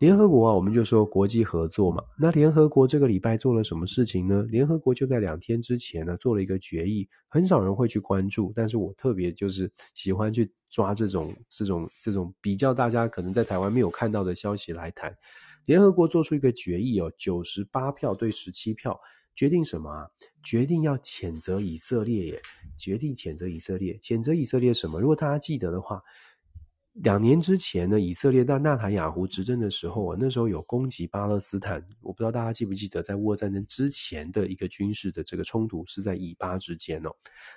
[0.00, 2.02] 联合国啊，我们就说国际合作嘛。
[2.18, 4.42] 那联合国这个礼拜做了什么事情呢？
[4.48, 15.14] 联合国就在两天之前呢，做了一个决议，很少人会去关注，但是我特别就是喜欢去抓这种这种这种比较大家可能在台湾没有看到的消息来谈。
[15.66, 18.98] 联合国做出一个决议哦，九十八票对十七票，
[19.34, 20.08] 决定什么啊？
[20.42, 22.42] 决定要谴责以色列耶，
[22.78, 24.98] 决定谴责以色列，谴责以色列什么？
[24.98, 26.02] 如果大家记得的话。
[27.02, 31.82] 两年之前呢，以色列在纳坦雅胡执政的时候啊，那时候有攻击巴勒斯坦。
[32.02, 37.10] 我不知道大家记不记得，在乌俄战争之前的一个军事的这个冲突是在以巴之间哦。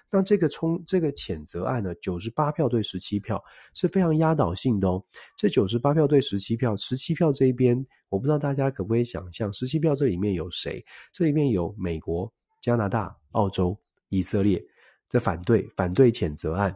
[0.10, 5.04] 那这个冲这个谴责案呢，九十八票对十七票是非常压倒性的哦。
[5.36, 10.82] 这九十八票对十七票，十七票这一边，我不知道大家可不可以想象，十七票这里面有谁？
[11.12, 12.32] 这里面有美国、
[12.62, 13.78] 加拿大、澳洲、
[14.08, 14.64] 以色列
[15.10, 16.74] 在反对反对谴责案，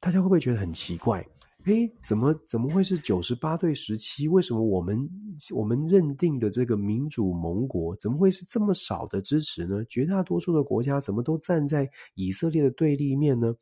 [0.00, 1.22] 大家会不会觉得很奇怪？
[1.66, 4.28] 诶，怎么怎么会是九十八对十七？
[4.28, 5.10] 为什么我们
[5.52, 9.84] 我们认定的这个民主盟国怎么会是这么少的支持呢？
[9.86, 13.52] 绝大多数的国家怎么都站在以色列的对立面呢？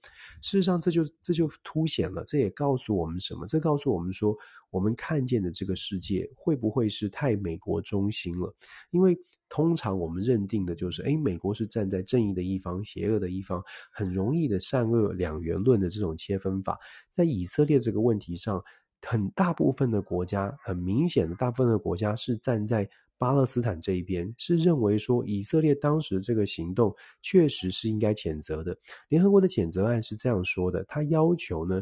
[0.42, 3.46] 事实上，这就这就凸显了，这也告诉我们什么？
[3.46, 4.36] 这告诉我们说，
[4.70, 8.54] 我们看见的这个世界会不会是太美国中心了？
[8.90, 9.18] 因为。
[9.54, 16.76] 通常我们认定的就是，诶，美国是站在正义的一方，邪恶的一方，很容易的善恶两元论的这种切分法，
[17.08, 18.60] 在以色列这个问题上，
[19.02, 26.92] 很大部分的国家，很明显的大部分的国家是站在巴勒斯坦这一边，是认为说以色列当时这个行动
[27.22, 28.76] 确实是应该谴责的。
[29.08, 31.80] 联合国的谴责案是这样说的，他要求呢。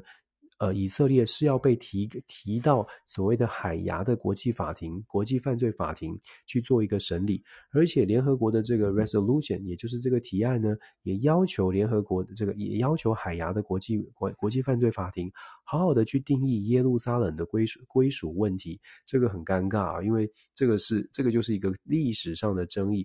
[0.63, 7.43] 呃，以色列是要被提提到所谓的海牙的国际法庭、国际犯罪法庭去做一个审理，
[7.73, 15.29] 而且联合国的这个 resolution，也就是这个提案呢，也要求联合国的这个也要求海牙的国际国国际犯罪法庭
[15.65, 18.81] 好好的去定义耶路撒冷的归属归属问题。
[19.05, 23.05] 这个很尴尬啊，因为这个是这个就是一个历史上的争议。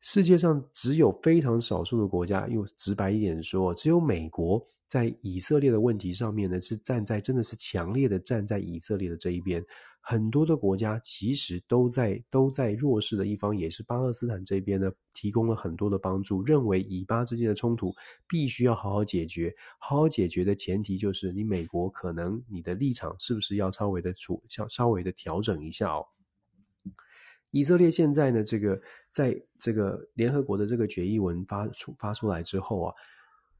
[0.00, 4.60] 世界上只有非常少数的国家，用直白一点说，只有美国。
[4.90, 9.64] 在以色列的问题上面呢，是站在真的是强烈的站在以色列的这一边。
[10.00, 17.94] 很多的国家其实都在都在弱势的一方，也是巴勒斯坦这边呢，提供了很多的帮助，认为以巴之间的冲突
[18.26, 19.54] 必须要好好解决。
[19.78, 26.04] 好好解决的前提就是，你美国可能你的立场是不是要稍微的处稍稍微的调整一下哦。
[27.52, 28.82] 以色列现在呢，这个
[29.12, 32.94] 在这个联合国的这个决议文发出发出来之后啊。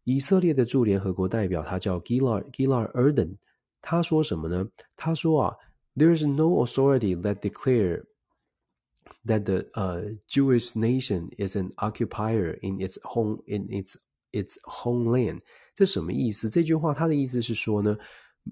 [0.04, 3.36] 以色列的驻联合国代表，他叫 Gilad Gilad Erdan，
[3.82, 4.66] 他说什么呢？
[4.96, 5.56] 他说啊
[5.94, 8.04] ，There is no authority that declare
[9.26, 13.96] that the 呃、uh, Jewish nation is an occupier in its home in its
[14.32, 15.40] its homeland。
[15.74, 16.48] 这什么意思？
[16.48, 17.96] 这句话他的意思是说呢，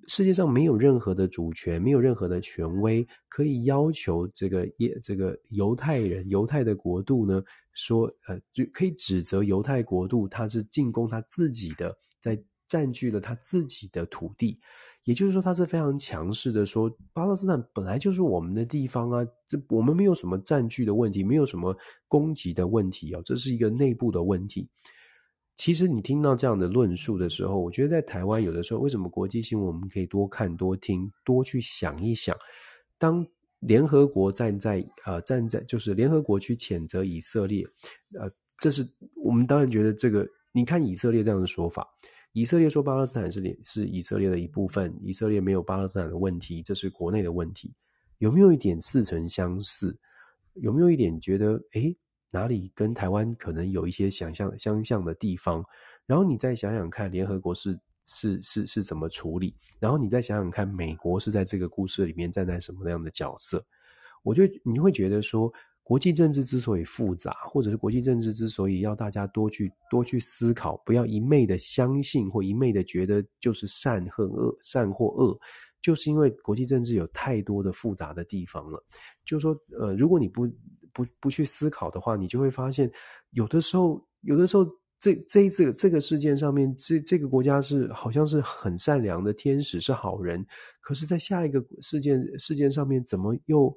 [0.06, 7.42] 世界上没有任何的主权，没有任何的权威可以要求这个耶这个犹太人犹太的国度呢。
[7.78, 14.58] 说，呃，就可以指责犹太国度，他是进攻他自己的，在占据了他自己的土地，
[15.04, 21.74] 也就是说，他是非常强势的说，巴勒斯坦本来就是我们的地方啊，这我们没有什么占据的问题，没有什么
[22.08, 24.68] 攻击的问题哦，这是一个内部的问题。
[25.54, 32.36] 其实你听到这样的论述的时候，我觉得在台湾有的时候，为什么国际新闻我们可以多看多听多去想一想，
[32.98, 33.24] 当。
[33.60, 37.66] 联合国站在呃站在就是联合国去谴责以色列，
[38.18, 38.86] 呃，这是
[39.16, 41.86] 我们当然觉得这个，你看以色列这样的说法，
[42.32, 47.74] 以色列说巴勒斯坦是是以色列的一部分，以色列没有巴勒斯坦的问题，这是国内的问题，
[48.18, 49.96] 有没有一点似曾相识？
[50.54, 51.96] 有没有一点觉得诶，
[52.30, 55.64] 哪里跟台湾可能有一些想象相像的地方？
[56.06, 57.78] 然后你再想想看，联合国是。
[58.10, 59.54] 是是是怎么处理？
[59.78, 63.62] 然后你再想想看，美国是在这个故事里面站在什么样的角色？
[64.22, 65.52] 我就你会觉得说，
[65.82, 75.38] 国际政治之所以复杂，或者是国际政治之所以要大家多去多去思考，不要一昧的相信或一昧的觉得就是善和恶，善或恶，
[75.82, 78.82] 就是因为国际政治有太多的复杂的地方了。
[79.26, 80.48] 就是说，呃，如果你不
[80.94, 82.90] 不不去思考的话，你就会发现，
[83.32, 84.66] 有的时候，有的时候。
[84.98, 90.44] 这这这个这个事件上面，这这个国家是好像是很善良的天使，是好人。
[90.80, 93.76] 可是，在下一个事件事件上面，怎么又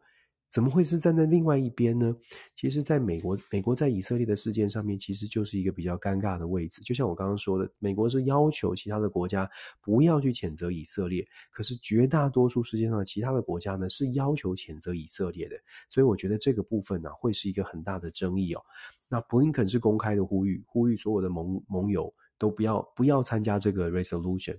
[0.51, 2.13] 怎么会是站在另外一边呢？
[2.57, 6.81] 其实，在美国，美国在以色列的事件上面，其实就是一个比较尴尬的位置。
[6.81, 9.49] 就像我刚刚说的，美国是要求其他的国家
[9.81, 15.55] 不要去谴责以色列，可是绝大多数世界上其他的国家呢，是要求谴责以色列的。
[15.89, 18.61] 所以，我觉得这个部分呢、啊，会是一个很大的争议哦。
[19.07, 24.57] 那布林肯是公开的呼吁，呼吁所有的盟盟友都不要不要参加这个 resolution。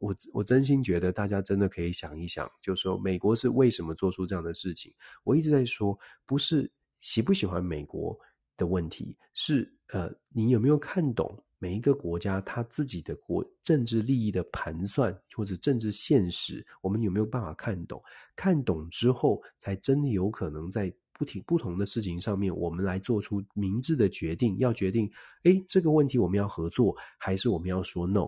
[0.00, 4.92] 我我真心觉得，大家真的可以想一想，就是说美国是为什么做出这样的事情？
[5.22, 5.96] 我一直在说，
[6.26, 8.18] 不是喜不喜欢美国
[8.56, 16.66] 的问题，是呃，你有没有看懂每一个国家他自己的国政治利益的盘算或者政治现实？
[16.80, 18.02] 我们有没有办法看懂？
[18.34, 24.56] 看懂之后，才真的有可能在不停不同的事情上面，我们来做出明智的决定。
[24.56, 25.10] 要决定，
[25.42, 28.26] 诶，这个问题我们要合作，还是我们要说 no？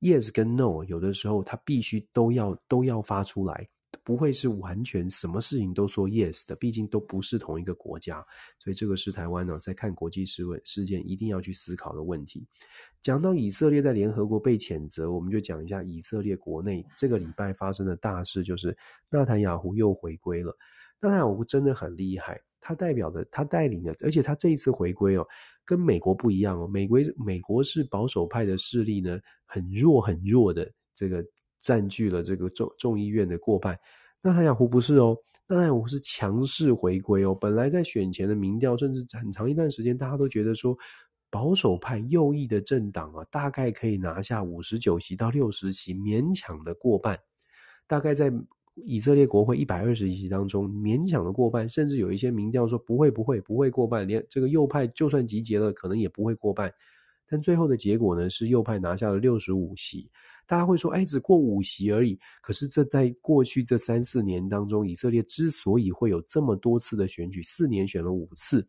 [0.00, 3.66] Yes 跟 No，有的时候他必须都要都要发出来，
[4.04, 8.24] 不会是完全什么事情都说 Yes 的，毕竟都不是同一个国家，
[8.58, 12.46] 所以这个是台湾呢在看国际事问事件一定要去思考的问题。
[13.00, 18.76] 讲到以色列在联合国被谴责，我们就讲一下以色列国内这个礼拜发生的大事，就是
[19.08, 20.56] 纳坦雅胡又回归了。
[21.00, 22.40] 纳坦雅胡真的很厉害。
[22.60, 25.26] 他代表的，他带领的，而且他这一次回归哦，
[25.64, 26.66] 跟美国不一样哦。
[26.66, 31.24] 美国美国是保守派的势力呢，很弱很弱的，这个
[31.58, 33.78] 占据了这个众众议院的过半。
[34.20, 37.32] 纳塔雅胡不是哦，纳塔雅胡是强势回归哦。
[37.34, 40.76] 本来在选前的民调，甚至很长一段时间，大家都觉得说，
[41.30, 47.16] 保守派右翼的政党啊，大概可以拿下五十九席到六十席，勉强的过半，
[47.86, 48.32] 大概在。
[48.84, 56.72] 以色列国会一百二十席当中勉强的过半，甚至有一些民调说不会不会不会过半，连这个右派就算集结了，可能也不会过半。
[57.28, 60.08] 但最后的结果呢，是右派拿下了六十五席。
[60.46, 62.16] 大家会说，哎，只过五席而已。
[62.40, 68.64] 可是这在过去这三四年当中，以色列之所以会有这么多次的选举，四年选了五次。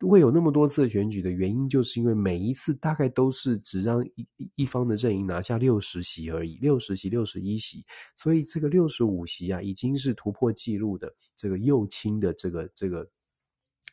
[0.00, 4.26] 会有那么多次的选举的原因，就是因为每一次大概都是只让一
[4.56, 7.84] 一方的阵营拿下六十席而已，六十席、六十一席，
[8.14, 13.10] 所以这个六十五席啊，已经是突破记录的这个右倾的这个这个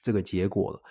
[0.02, 0.82] 这个结果了。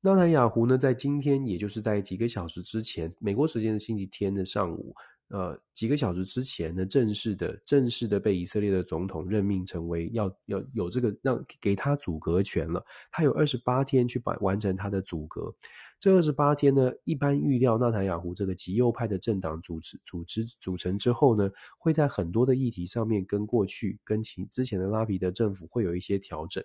[0.00, 4.94] 纳坦雅胡呢，在今天，也就是在几个小时之前，美国时间的星期天的上午。
[5.32, 12.84] 呃，几个小时之前呢，正式的、正式的被以色列的总统任命成为要要有这个让给他组阁权了。
[13.10, 15.50] 他有二十八天去完完成他的组阁。
[15.98, 26.62] 这二十八天呢，一般预料纳坦雅胡这个极右派的政党组织组织组成之后呢，会在很多的议题上面跟过去跟其之前的拉皮德政府会有一些调整。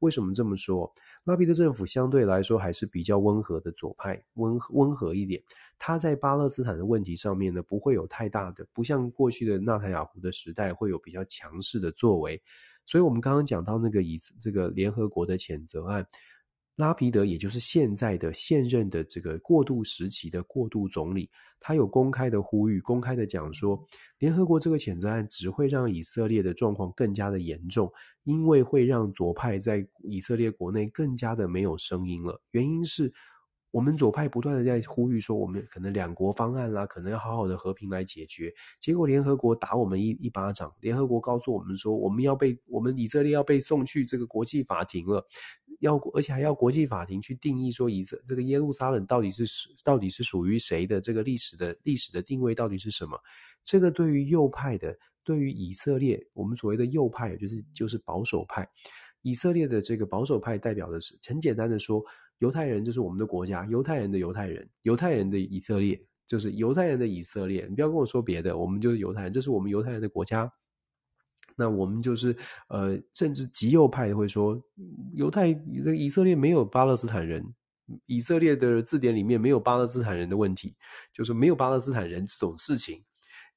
[0.00, 0.92] 为什么这么说？
[1.24, 5.42] 拉皮德政府相对来说还是比较温和的左派，温温和一点。
[5.80, 12.38] 他在巴勒斯坦的问题上面呢，不会有太大的，不像过去的纳塔雅胡的时代会有比较强势的作为。
[12.84, 16.04] 所以，我们刚刚讲到那个以这个联合国的谴责案。
[16.74, 21.28] 拉皮德，也就是现在的现任的这个过渡时期的过渡总理，
[21.58, 23.78] 他有公开的呼吁，公开的讲说，
[24.18, 27.92] 联合国这个谴责案只会让以色列的状况更加的严重，
[28.22, 32.40] 因为会让左派在以色列国内更加的没有声音了。
[32.52, 33.12] 原因是。
[33.70, 38.52] 我们左派不断的在呼吁说，我们可能两国方案啦，可能要好好的和平来解决。
[38.80, 45.22] 结果联合国打我们一一巴掌，联合国告诉我们说，我们要被我们以色列要被送去这个国际法庭了，
[45.80, 49.44] 要而且还要国际法庭去定义说，以色这个耶路撒冷到底是
[49.84, 53.20] 到底是属于谁的，这个历史的历史的定位到底是什么？
[53.64, 58.66] 这个对于右派的，对于以色列，我们所谓的右派就是就是保守派，
[59.20, 62.02] 以色列的这个保守派代表的是很简单的说。
[62.38, 67.66] 犹太人就是我们的国家，犹太人的犹太人，犹太人的以色列就是犹太人的以色列。
[67.68, 70.50] 你不要跟我说别的，我们就是犹太人，这是我们犹太人的国家。
[71.56, 72.36] 那我们就是
[72.68, 74.62] 呃，甚至极右派会说，
[75.14, 77.44] 犹太这以色列没有巴勒斯坦人，
[78.06, 80.76] 以色列的字典里面没有巴勒斯坦人的问题，
[81.12, 83.02] 就是没有巴勒斯坦人这种事情，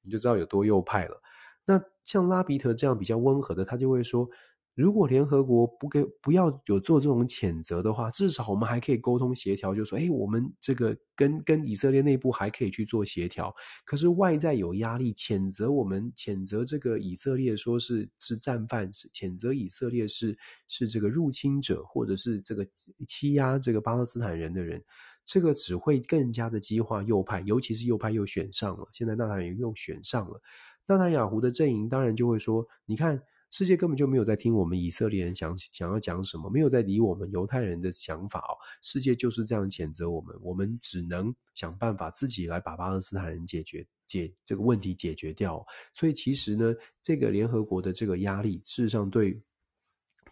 [0.02, 1.22] 你就知道有多右派了。
[1.64, 4.28] 那像拉皮特这样比较温和的，他就会说。
[4.74, 13.54] 如果联合国不给不要有做这种谴责的话，至少我们还可以沟通协调，就说，哎，我们这个跟跟以色列内部还可以去做协调。
[13.84, 20.34] 可是外在有压力，谴责我们，谴责这个以色列说是是战犯，是谴责以色列是
[20.68, 22.66] 是这个入侵者，或者是这个
[23.06, 24.82] 欺压这个巴勒斯坦人的人，
[25.26, 30.40] 这个只会更加的激化右派，尤其是右派又选上了，现在纳坦雅胡又选上了，
[30.86, 33.22] 纳坦雅胡的阵营当然就会说，你看。
[33.52, 38.56] 世界根本就没有在听我们以色列人想想要讲什么，没有在理我们犹太人的想法哦。
[38.80, 45.62] 世界就是这样谴责我们，我们只能想办法自己来把巴勒斯坦人解决解这个问题解决掉。
[45.92, 49.38] 所以其实呢，这个联合国的这个压力，事实上对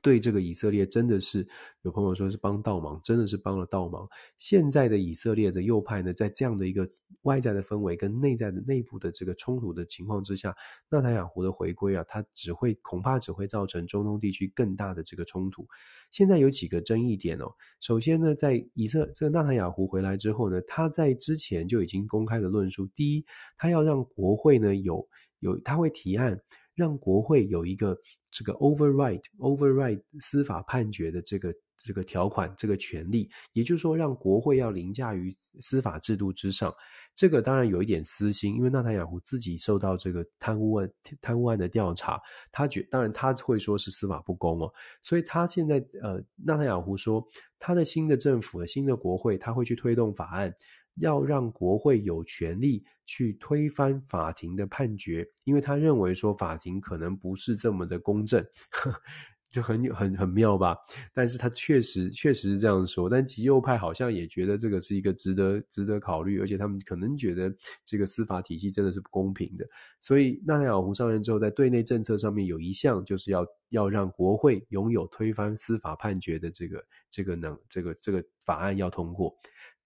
[0.02, 1.46] 对这个以色列真的是
[1.82, 4.08] 有朋友说是帮倒忙，真的是帮了倒忙。
[4.38, 6.86] 现在的以色列的右派呢，在这样的一个
[7.22, 10.56] 外在的氛围跟内在的内部的这个冲突的情况之下，
[10.88, 15.66] 纳坦雅胡的回归啊，它只会恐怕只会造成中东地区更大的这个冲突。
[16.10, 17.52] 现在有几个争议点哦。
[17.80, 23.26] 首先呢，在以色这个纳坦雅胡回来之后呢，他在之前就已经公开的论述，第一，
[23.58, 25.06] 他要让国会呢有
[25.40, 26.40] 有他会提案。
[26.80, 27.94] 让国会有一个
[28.30, 31.52] 这个 override override 司法判决的这个
[31.84, 36.74] 这个条款，这个权利，也就是说，让国会要凌驾于司法制度之上。
[37.14, 42.18] 这个当然有一点私心，因为纳塔雅胡自己受到这个贪污案贪污案的调查，
[42.50, 44.72] 他觉当然他会说是司法不公哦，
[45.02, 47.26] 所以他现在呃，纳塔雅胡说
[47.58, 50.54] 他的新的政府的新的国会，他会去推动法案。
[50.96, 58.92] 要让国会有权利去推翻法庭的判决，因为他认为说法庭可能不是这么的公正，呵
[59.50, 60.76] 就很很很妙吧？
[61.12, 67.52] 但是他确实确实是这样说，但极右派好像也觉得这个是一个值得值得考虑，而且他们可能觉得
[67.84, 69.66] 这个司法体系真的是不公平的。
[69.98, 79.36] 所以纳坦雅胡上任之后，在对内政策上面有一项就是要要让国会拥有推翻司法判决的这个这个能这个这个法案要通过。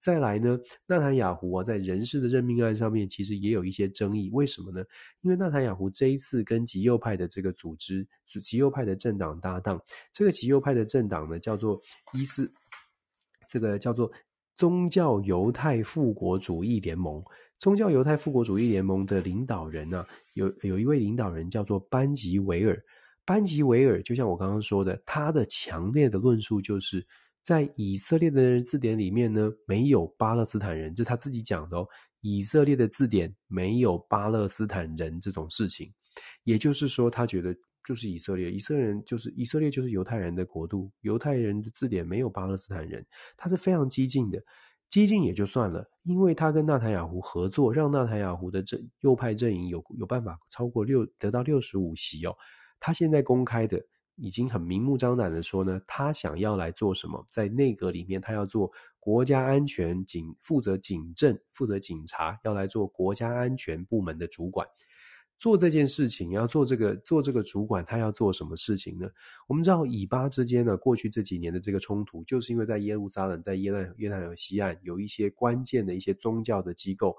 [0.05, 4.29] 再来呢，纳坦雅胡啊，在人事的任命案上面，其实也有一些争议。
[4.35, 4.85] 为什么呢？
[5.23, 8.07] 因为纳坦雅胡这一次跟极右派的这个组织，
[8.43, 9.81] 极右派的政党搭档，
[10.13, 11.81] 这个极右派的政党呢，叫做
[12.13, 12.53] 伊斯，
[13.49, 14.13] 这个叫做
[14.55, 17.25] 宗教犹太复国主义联盟。
[17.59, 22.79] 宗教犹太复国主义联盟的领导人呢、啊，有有一位领导人叫做班吉维尔。
[23.25, 27.07] 班吉维尔就像我刚刚说的，他的强烈的论述就是。
[27.45, 31.87] 在以色列的字典里面呢，没有巴勒斯坦人，这是他自己讲的哦。
[32.23, 35.93] 以色列的字典没有巴勒斯坦人这种事情，
[36.45, 37.55] 也就是说，他觉得
[37.87, 44.43] 就是以色列，以色列人就是以色列就是犹太人的国度，犹太人的字典没有巴勒斯坦人，他是非常激进的，
[44.89, 52.35] 激进也就算了，因为他跟纳坦雅胡合作，让纳坦雅胡的这右派阵营有有办法超过六得到六十五席哦，
[52.81, 53.85] 他现在公开的。
[54.17, 57.25] 已经很明目张胆的说呢，他想要来做什么？
[57.29, 64.67] 在内阁里面，他要做国家安全警，负责警政，负责警察，要来做国家安全部门的主管。
[65.37, 69.09] 做这件事情，要做这个做这个主管，他要做什么事情呢？
[69.49, 77.17] 我们知道以巴之间呢，过去这几年的这个冲突，就是因为在耶路撒冷，在耶旦约旦河西岸有一些关键的一些宗教的机构。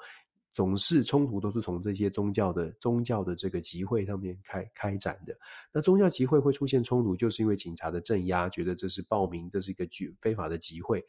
[0.55, 5.37] 总是冲突都是从这些宗教的宗教的这个集会上面开开展的。
[5.73, 11.05] 那宗教集会会出现冲突，就是因为警察的镇压，觉得这是暴民，这是一个举非法的集会。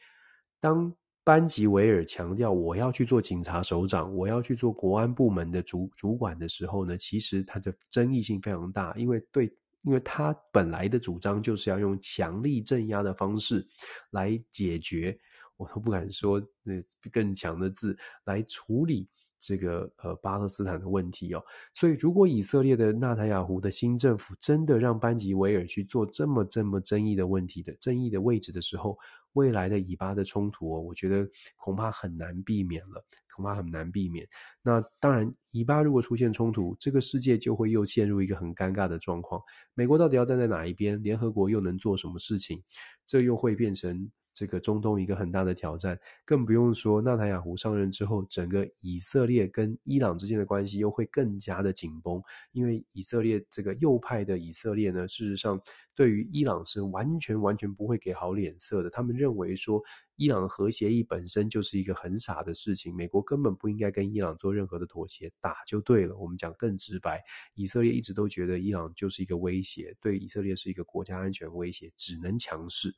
[0.58, 0.92] 当
[1.22, 9.46] 班吉维尔强调我要去做警察首长，我要去做国安部门的主主管的时候呢，其实他的争议性非常大，因为对，
[9.82, 13.64] 因为他本来的主张就是要用强力镇压的方式
[14.10, 15.16] 来解决，
[15.56, 16.82] 我都不敢说那
[17.12, 19.08] 更强的字来处理。
[19.38, 28.98] 这个呃巴勒斯坦的问题哦，所以如果以色列的纳坦雅胡的新政府真的让班吉维尔去做这么这么争议的问题的争议的位置的时候，
[29.34, 34.26] 未来的以巴的冲突哦，我觉得恐怕很难避免了，恐怕很难避免。
[34.62, 39.40] 那当然，以巴如果出现冲突，这个世界就会又陷入一个很尴尬的状况。
[39.74, 41.02] 美国到底要站在哪一边？
[41.02, 42.62] 联合国又能做什么事情？
[43.04, 44.10] 这又会变成。
[44.36, 52.22] 这个中东一个很大的挑战，更不用说纳坦雅胡上任之后，整个以色列跟伊朗之间的关系又会更加的紧绷。
[52.52, 55.58] 因为以色列这个右派的以色列呢，事实上
[55.94, 58.90] 对于伊朗是完全完全不会给好脸色的。
[58.90, 59.82] 他们认为说，
[60.16, 66.14] 伊朗核协议本身就是一个很傻的事情，美国根本不应该跟伊朗做任何的妥协，打就对了。
[66.18, 67.22] 我们讲更直白，
[67.54, 72.94] 以色列一直都觉得伊朗就是一个威胁，对以色列是一个国家安全威胁，只能强势。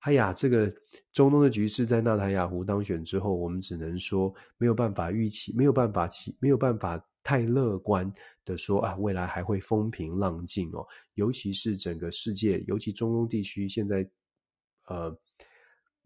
[0.00, 0.72] 哎呀，这个
[1.12, 8.10] 中东的局势在纳塔雅胡当选之后，我们只能说没有办法预期，没有办法期，没有办法太乐观
[8.44, 10.86] 的说啊，未来还会风平浪静哦。
[11.14, 14.08] 尤其是整个世界，尤其中东地区现在，
[14.86, 15.18] 呃。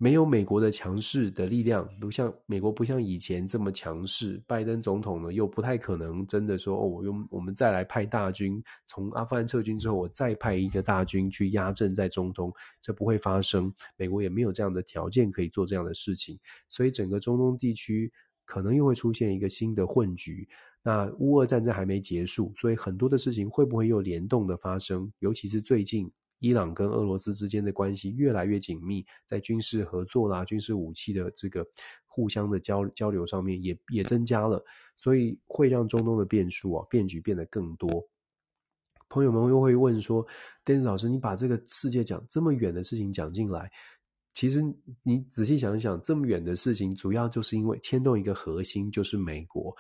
[0.03, 4.43] 没有美国的强势的力量，不像美国不像以前这么强势。
[4.49, 13.73] 拜登总统呢，又不太可能真的说哦，我用我们再来派大军，从阿富汗撤军之后，我再派一个大军去压阵在中东，这不会发生。
[13.97, 16.37] 美国也没有这样的条件可以做这样的事情，
[16.69, 18.13] 所以整个中东地区
[18.45, 20.49] 可能又会出现一个新的混局。
[20.83, 25.13] 那乌俄战争还没结束，所以很多的事情会不会又联动的发生？
[25.21, 26.11] 尤其是最近。
[26.43, 31.65] 伊朗跟俄罗斯之间的关系越来越紧密，在军事合作啦、军事武器的这个
[32.05, 34.63] 互相的交交流上面也也增加了，
[34.97, 37.89] 所以会让中东的变数啊变局变得更多。
[39.09, 40.27] 朋友们又会问说
[40.65, 43.71] ：“Dennis 老师，你把这个世界讲这么远的事情讲进来，
[44.33, 44.61] 其实
[45.05, 49.73] 你仔细想想，这么远的事情，主要就是因为牵动一个核心，就是美国。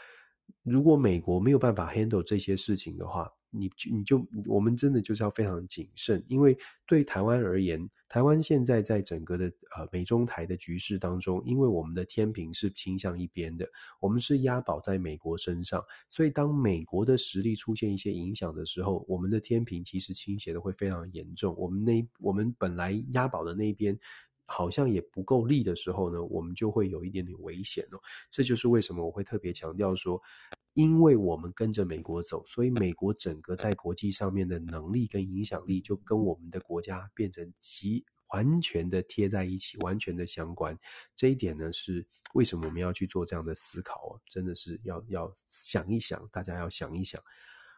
[0.62, 6.56] 如果美国没有办法 handle 这些事情的话，你就你就我们真的就是要非常谨慎，因为
[6.86, 9.46] 对台湾而言，台湾现在在整个的
[9.76, 13.68] 呃美中台的局势当中，因为我们的天平是倾向一边的，
[14.00, 21.54] 我们是押宝在美国身上，所以当美国的实力出现一些影响的时候，我们的天平其实倾斜的会非常严重。
[21.58, 23.98] 我们那我们本来押宝的那边
[24.46, 28.00] 好像也不够力的时候呢，我们就会有一点点危险哦。
[28.30, 30.20] 这就是为什么我会特别强调说。
[30.74, 40.74] 因为我们跟着美国走，所以美国整个在国际上面的能力跟影响力就跟我们的国家变成极完全的贴在一起，完全的相关。
[41.14, 44.20] 这一点呢，是为什么我们要去做这样的思考啊？
[44.26, 47.22] 真的是要要想一想，大家要想一想。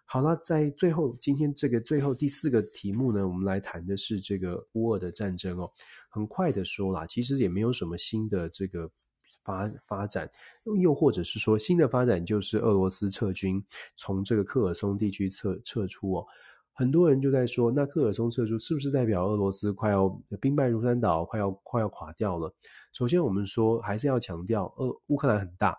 [0.05, 5.71] 好了，在最后今天这个最后第四个题目呢，我们来谈的是这个乌俄的战争哦。
[6.09, 8.91] 很快的说啦，其实也没有什么新的这个。
[9.43, 10.31] 发发展，
[10.81, 13.63] 又或者是说新的发展，就是俄罗斯撤军，
[13.95, 16.27] 从这个克尔松地区撤撤出哦。
[16.73, 20.09] 很多人就在说，那克尔松撤出是不是代表俄罗斯快要
[20.41, 22.55] 兵败如山倒，快要快要垮掉了？
[22.95, 25.77] 首先，我们说还是要强调，俄乌克兰很大，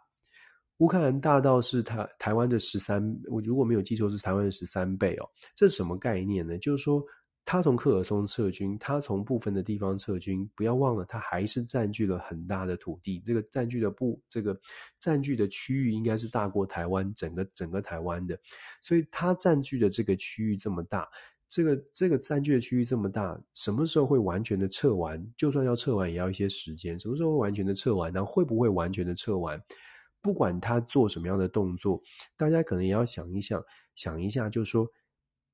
[0.78, 5.30] 乌克兰大到是台台湾的十三，我如果没有记错是台湾的十三倍哦。
[5.56, 6.58] 这是什么概念呢？
[6.58, 7.04] 就是说。
[7.48, 13.22] 他从克尔松撤军，他从部分的地方撤军，不要忘了，他还是占据了很大的土地。
[13.24, 14.60] 这个占据的不，这个
[14.98, 18.36] 占据的区域应该是大过台湾整个整个台湾的。
[18.82, 21.08] 所以，他占据的这个区域这么大，
[21.48, 25.24] 这个这个占据的区域这么大，什么时候会完全的撤完？
[25.38, 26.98] 就算要撤完，也要一些时间。
[26.98, 28.12] 什么时候会完全的撤完？
[28.12, 29.62] 然后会不会完全的撤完？
[30.26, 32.02] 不管他做什么样的动作，
[32.36, 34.90] 大家可能也要想一想，想一下，就是说。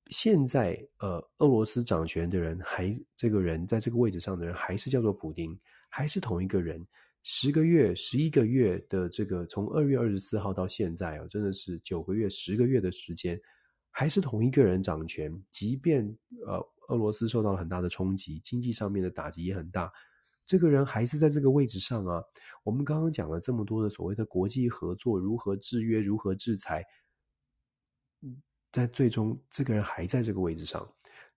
[0.07, 5.57] 现在，呃，俄罗斯掌权的人还这个人在这个位置上的人还是叫做普丁，
[5.89, 6.85] 还是同一个人。
[7.23, 13.39] 十个月、十一个月的这个，从二月二十四号到现在哦，真的是九个月、十个月的时间，
[13.89, 15.31] 还是同一个人掌权。
[15.49, 16.06] 即便
[16.45, 19.89] 呃，俄罗斯受到了很大的冲击，经济上面的打击也很大，
[20.52, 22.22] 这个人还是在这个位置上啊。
[22.61, 26.86] 我们刚刚讲了这么多的所谓的国际合作，如何制约，如何制裁，
[28.69, 30.86] 在最终，这个人还在这个位置上，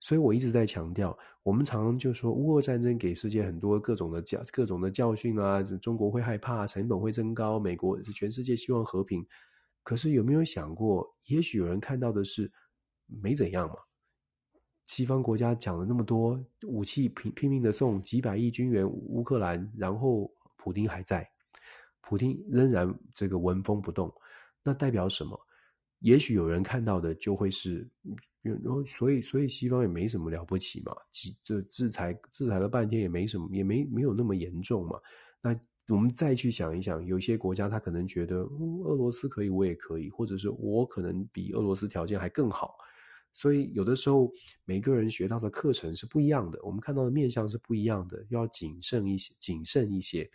[0.01, 9.25] 所以我一直在强调，我们常常就说乌俄战争给世界很多各种的教各种的教训啊，中国会害怕，成本会增高，美国是全世界希望和平，
[9.85, 12.51] 可是有没有想过，也许有人看到的是
[13.07, 13.77] 没怎样嘛？
[14.87, 21.29] 西方国家讲了那么多武器拼拼命的送几百亿军援乌克兰，然后普丁还在，
[22.03, 24.13] 普丁仍然这个纹风不动，
[24.63, 25.39] 那代表什么？
[26.01, 27.89] 也许有人看到的就会是，
[28.43, 30.95] 然后所以所以西方也没什么了不起嘛，
[31.43, 35.01] 这制裁制裁了半天也没什么，也没没有那么严重嘛。
[35.41, 35.59] 那
[35.89, 42.77] 我们再去想一想，有些国家他可能觉得，俄罗斯可以，我也可以，或者是我可能比俄罗斯条件还更好。
[43.35, 44.33] 所以有的时候
[44.65, 50.31] 每个人学到的课程是不一样的，我们看到的面向是不一样的，要谨慎一些，谨慎一些。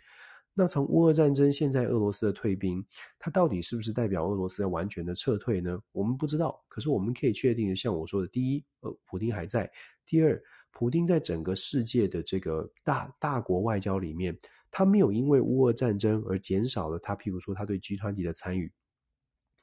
[0.52, 2.84] 那从乌俄战争，现在俄罗斯的退兵，
[3.18, 5.80] 它到底是不是代表俄罗斯要完全的撤退呢？
[5.92, 6.62] 我们不知道。
[6.68, 9.64] 可是我们可以确定的，像我说的，第一，呃，普丁还在；
[10.04, 14.36] 第二，普丁在整个世界的这个大大国外交里面，
[14.70, 18.70] 他没有因为乌俄战争而减少了他，譬如说他对集团体的参与。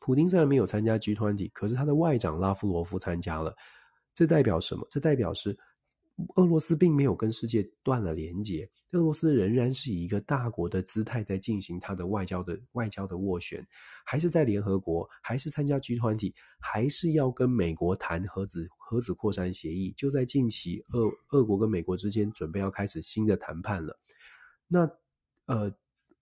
[0.08, 3.54] 普丁虽然没有参加 G20，可是他的外长拉夫罗夫参加了。
[4.14, 4.88] 这代表什么？
[4.90, 5.58] 这代表是。
[6.38, 13.64] 俄罗斯并没有跟世界断了连接，俄罗斯仍然是以一个大国的姿态在进行它的外交的外交的斡旋，
[14.04, 19.94] 还是在联合国，还是参加集团体，还是要跟美国谈核子核子扩散协议。
[19.96, 24.00] 就在近期，俄俄国跟美国之间准备要开始新的谈判了。
[24.68, 24.90] 那
[25.46, 25.72] 呃，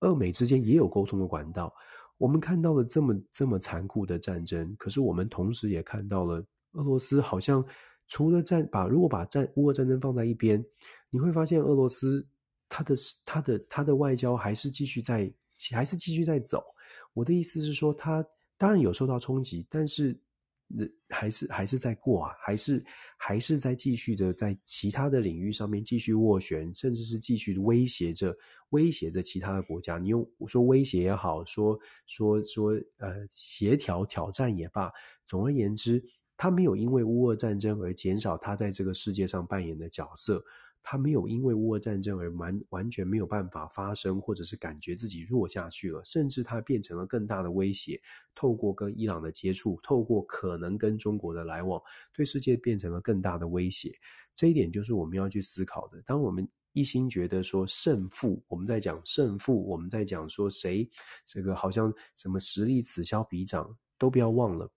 [0.01, 1.73] 俄美之间也有沟通的管道。
[2.17, 7.65] 我们看到了这么这么残酷的战争，可是我们同时也看到了俄罗斯好像。
[8.07, 10.63] 除了战把，如果把战乌俄战争放在一边，
[11.09, 12.23] 你会发现俄罗斯
[12.69, 15.33] 它的它的它的外交还是继续在
[15.71, 16.63] 还是继续在走。
[17.15, 18.23] 我的意思是说，它
[18.59, 20.15] 当然有受到冲击，但是
[21.09, 22.83] 还是还是在过啊，还是
[23.17, 28.35] 还是在继续的在其他的领域上面继续斡旋，甚至是继续威胁着
[28.69, 29.97] 威胁着其他的国家。
[29.97, 34.91] 你用说威胁也好，说说说呃协调挑战也罢，
[35.25, 36.03] 总而言之。
[36.37, 40.43] 他没有因为乌俄战争而减少他在这个世界上扮演的角色，
[40.87, 47.99] 他没有因为乌俄战争而完完全没有办法发生，或者是感觉自己弱下去了，甚至他变成了更大的威胁。
[48.35, 51.81] 透过跟伊朗的接触，透过可能跟中国的来往，
[52.13, 53.91] 对世界变成了更大的威胁。
[54.35, 55.99] 这一点就是我们要去思考的。
[56.03, 60.87] 当我们一心觉得说胜负，我们在讲胜负，我们在讲说谁
[61.25, 64.71] 这个好像什么实力此消彼长，都不要忘了。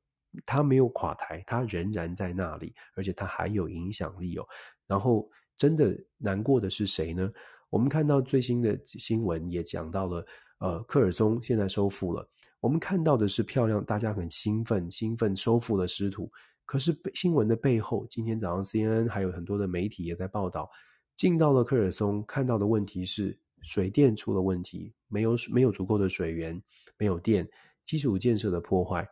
[0.46, 4.46] 他没有垮台，他仍然在那里，而且他还有影响力哦。
[4.86, 5.28] 然后，
[5.58, 7.30] 真的难过的是谁呢？
[7.68, 10.26] 我们看到最新的新闻也讲到了，
[10.60, 12.26] 呃，科尔松现在收复了。
[12.60, 16.30] 我们看到的是漂亮，大家很兴奋，兴奋收复了失土。
[16.64, 20.70] 可是新闻的背后，今天早上 CNN 还有很多的媒体也在报道，
[21.14, 26.60] 进到了科尔松，看到的问题是水电出了问题，没有没有足够的水源，
[26.96, 27.48] 没有电，
[27.84, 29.08] 基础建设的破坏。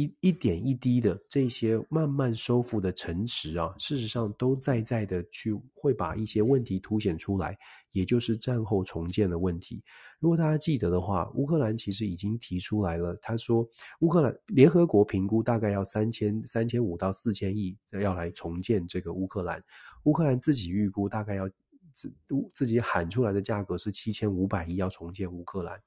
[0.00, 7.58] 一一点一滴的这些慢慢收复的城池啊，事实上都在在的去会把一些问题凸显出来，
[7.92, 9.82] 也就是战后重建的问题。
[10.18, 13.68] 如果大家记得的话，乌克兰其实已经提出来了，他说
[14.00, 19.62] 乌克兰联合国评估大概要三千三千五到四千亿要来重建这个乌克兰，
[20.04, 21.48] 乌克兰自己预估大概要
[21.94, 22.12] 自
[22.54, 25.78] 自己喊出来的价格是七千五百亿要重建乌克兰，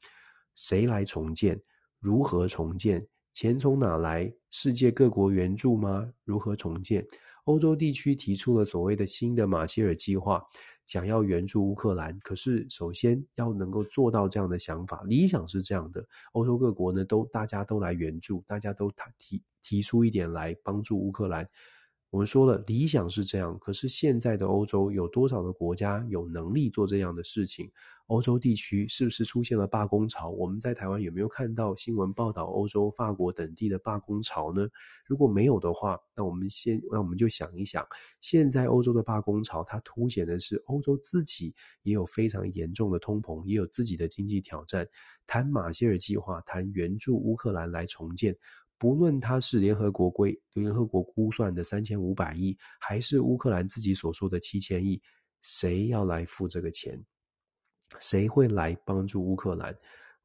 [0.56, 1.60] 谁来重建？
[2.00, 3.08] 如何重建？
[3.34, 4.32] 钱从哪来？
[4.52, 6.08] 世界各国援助吗？
[6.24, 7.06] 如何重建？
[7.46, 10.42] 欧洲地区提出了所谓的新的马歇尔计划，
[10.86, 12.18] 想要援助乌克兰。
[12.20, 21.50] 可是，首先要能够做到这样的想法，理想是这样的：欧洲各国呢，都大家都来援助，大家都提提出一点来帮助乌克兰。
[22.14, 27.72] 我们说了，理想是这样，可是现在的欧洲有多少个国家有能力做这样的事情？
[28.06, 30.30] 欧洲地区是不是出现了罢工潮？
[30.30, 34.68] 我们在台湾有没有看到新闻报道欧洲、法国等地的罢工潮呢？
[35.08, 37.84] 如果没有的话，那我们先，那我们就想一想，
[38.22, 44.88] 现在欧洲的罢工潮，它凸显的是欧洲自己也有非常严重的通膨，也有自己的经济挑战。
[45.26, 48.38] 谈马歇尔计划，谈援助乌克兰来重建。
[48.84, 55.02] 不论它是联合国规联合国估算的三千五百亿，还是乌克兰自己所说的七千亿，
[55.42, 57.02] 谁要来付这个钱？
[58.02, 59.74] 谁会来帮助乌克兰？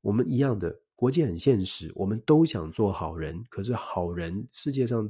[0.00, 3.40] 我们一样的，国际很现实，我们都想做好人。
[3.48, 5.08] 可是好人，世界上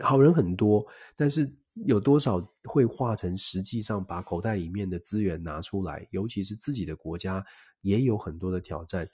[0.00, 0.86] 好人很多，
[1.16, 1.50] 但是
[1.86, 6.06] 有多少会化成实际上把口袋里面的资源拿出来？
[6.10, 7.42] 尤其是自己的国家，
[7.80, 9.08] 也有很多的挑战。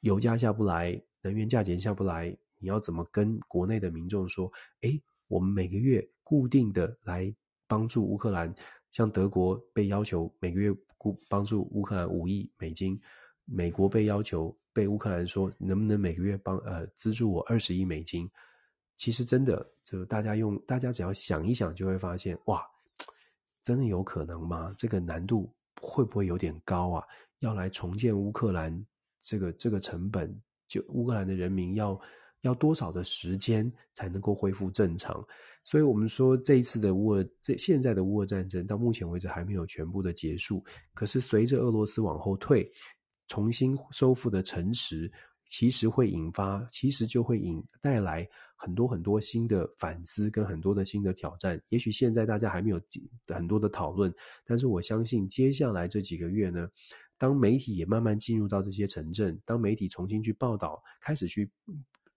[0.00, 2.34] 油价下不来，能源价钱下不来。
[2.64, 4.50] 你要怎么跟国内的民众说？
[4.80, 7.32] 诶，我们每个月固定的来
[7.66, 8.52] 帮助乌克兰，
[8.90, 12.98] 像德国被要求每个月固帮助乌克兰五亿美金，
[13.44, 18.26] 美国被要求被乌克兰说能不能每个月帮呃资助我二十亿美金？
[18.96, 22.66] 其实真的，就大家用大家只要想一想，就会发现哇，
[23.62, 24.74] 真的有可能吗？
[24.78, 27.04] 这个难度会不会有点高啊？
[27.40, 28.86] 要来重建乌克兰，
[29.20, 30.34] 这个这个成本，
[30.66, 32.00] 就乌克兰的人民要。
[32.44, 35.26] 要多少的时间才能够恢复正常？
[35.64, 40.62] 所以，我们说这一次的乌尔，这现在的乌俄战争到目前为止还没有全部的结束。
[40.92, 42.70] 可是，随着俄罗斯往后退，
[43.28, 45.10] 重新收复的城池，
[45.46, 51.58] 其实会引发，其实就会引带来很多很多新的反思跟很多的新的挑战。
[51.70, 52.78] 也许现在大家还没有
[53.28, 54.14] 很多的讨论，
[54.44, 56.68] 但是我相信接下来这几个月呢，
[57.16, 61.50] 当媒体也慢慢进入到这些城镇，当媒体重新去报道，开始去。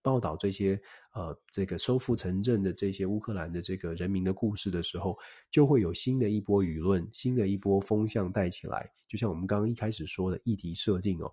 [0.07, 0.81] 报道这些
[1.13, 5.17] 呃，这个收复城镇的这些乌克兰的这个人民的故事的时候，
[5.51, 8.89] 就会有新的一波舆论，新的一波风向带起来。
[9.05, 11.29] 就像我们刚刚一开始说的议题设定哦，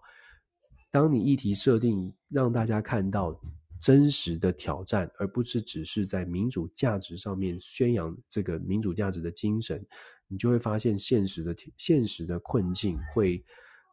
[0.91, 3.41] 当你议题设定让大家看到
[3.79, 9.87] 真实的挑战，而不是只是在民主价值上面宣扬这个民主价值的精神，
[10.27, 13.45] 你就会发现现实的现实的困境会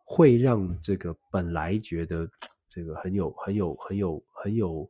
[0.06, 2.28] 会让这个本来觉得。
[2.74, 4.90] 这个很有很有很有很有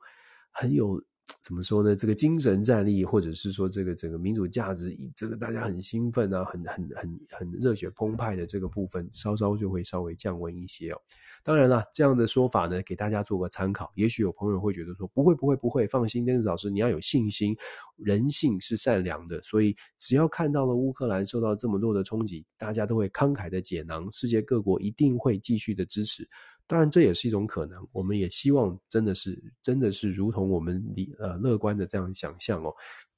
[0.51, 1.03] 很有
[1.39, 1.95] 怎么说呢？
[1.95, 11.01] 这个精神战力，或者是说这个整个民主价值，这个大家很兴奋啊，很很很很热血澎湃的这个部分，稍稍就会稍微降温一些哦。
[11.43, 13.91] 当然了，这样的说法呢，给大家做个参考。
[13.95, 17.55] 也许有朋友会觉得说，不会不会不会，放心，Dennis 老师，你要有信心，
[17.97, 26.27] 人性是善良的，所以只要看到了乌克兰受到这么多的冲击，大家都会慷慨的解囊，世界各国一定会继续的支持。
[26.71, 27.85] 当然，这也是一种可能。
[27.91, 32.73] 我们也希望真的是，真的是如同我们理呃乐观的这样想象哦，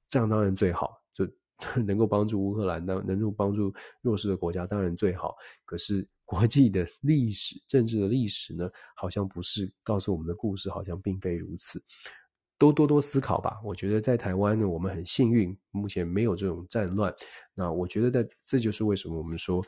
[0.10, 1.24] 这样当然最好，就
[1.86, 3.72] 能够帮助乌克兰，能能够帮助
[4.02, 5.36] 弱势的国家，当然最好。
[5.66, 11.80] 可是国际的历史、政治的历史呢，好像不是告诉我们的故事，好像并非如此。
[12.58, 13.62] 多多多思考吧。
[13.64, 17.14] 我觉得在台湾呢，我们很幸运，目前没有这种战乱。
[17.54, 19.64] 那我觉得在这就是为什么我们说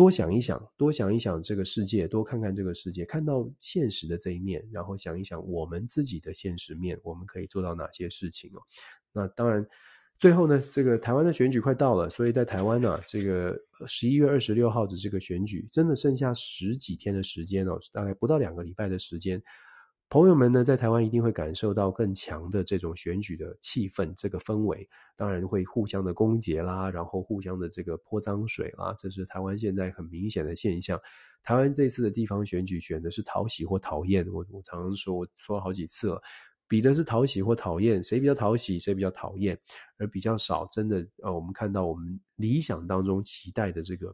[0.00, 8.62] 多想一想，多想一想这个世界，多看看这个世界，看到现实的这一面，然后想一想我们自己的现实面，我们可以做到哪些事情哦。
[9.12, 9.62] 那当然，
[10.18, 13.54] 最后呢，这个台湾的选举快到了，所以在台湾呢，这个
[13.86, 19.42] 十一月二十六号的这个选举，真的剩下十几天的时间哦，大概不到两个礼拜的时间。
[20.10, 31.00] 朋友们呢，在台湾一定会感受到更强的这种选举的气氛，这个氛围，当然会互相的攻訐啦，然后互相的这个泼脏水啦，这是台湾现在很明显的现象。
[31.44, 36.20] 台湾这次的地方选举选的是讨喜或讨厌，我我常常说，我说了好几次了，
[36.66, 39.56] 比的是讨喜或讨厌，谁比较讨喜，谁比较讨厌，
[39.96, 44.12] 而比较少真的呃，我们看到我们理想当中期待的这个。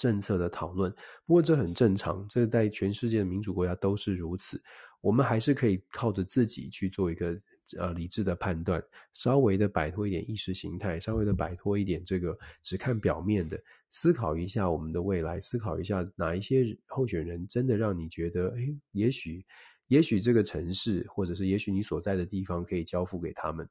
[0.00, 0.90] 政策的讨论，
[1.26, 4.58] 不过这很正常，这在全世界的民主国家都是如此。
[5.02, 7.38] 我们还是可以靠着自己去做一个
[7.78, 8.82] 呃理智的判断，
[9.12, 19.44] 稍微的摆脱一点意识形态，稍微的摆脱一点这个只看表面的，思考一下我们的未来，思考一下哪一些候选人真的让你觉得，诶，也许
[19.88, 23.68] 也许这个城市或者是也许你所在的地方可以交付给他们。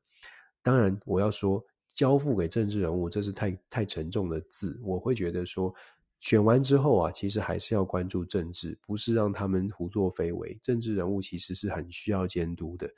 [0.61, 5.73] 当然，我要说交付给政治人物，这是太太沉重的字，我会觉得说。
[6.19, 10.59] 选完之后啊，其实还是要关注政治，不是让他们胡作非为。
[10.61, 12.89] 政治人物其实是很需要监督的，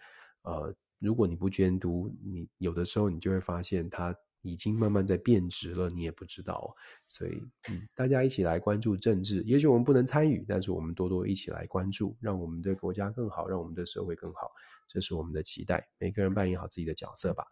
[0.42, 6.76] 呃，如果你不监督，你有的时候你就会发现他已经慢慢在变质了，你也不知道。
[7.08, 7.32] 所以，
[7.70, 14.52] 嗯，大家一起来关注政治，也许我们不能参与，但是我们多多一起来关注，让我们的国家更好，让我们的社会更好，
[14.88, 15.88] 这是我们的期待。
[16.00, 17.46] 每个人扮演好自己的角色吧。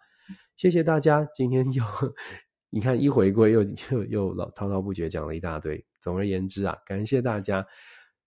[0.56, 1.84] 谢谢大家，今天又。
[2.72, 5.84] 你看，一回归又 又又老滔滔不绝讲了一大堆。
[6.00, 7.66] 总而言之啊，感谢大家，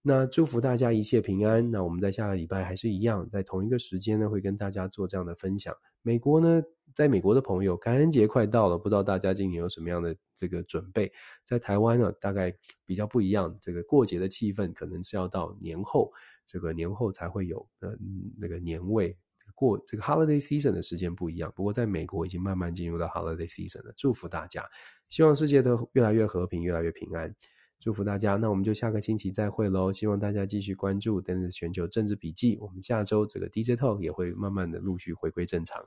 [0.02, 1.70] 那祝福大家一切平安。
[1.70, 5.72] 那我们在下个礼拜还是一样，在同一个时间呢，会跟大家做这样的分享。
[6.02, 6.60] 美国呢，
[6.92, 11.12] 在美国的朋友，感恩节快到了，不知道大家今年有什么样的这个准备？
[11.44, 12.52] 在台湾呢，大概
[12.84, 16.12] 比较不一样，这个过节的气氛可能是要到年后，
[16.44, 17.96] 这个年后才会有呃
[18.40, 19.16] 那个年味。
[19.54, 23.92] 过这个 holiday season 的时间不一样，不过在美国已经慢慢进入到 holiday season 了。
[23.96, 24.64] 祝福大家，
[25.08, 27.34] 希望世界都越来越和平，越来越平安。
[27.78, 29.92] 祝福大家，那我们就下个星期再会喽。
[29.92, 35.84] 希望大家继续关注《d e n i s 全球政治笔记》，我们下周这个 DJ Talk 也会慢慢的陆续回归正常。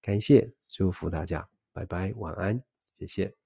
[0.00, 2.62] 感谢，祝福大家，拜拜，晚安，
[2.96, 3.41] 谢谢。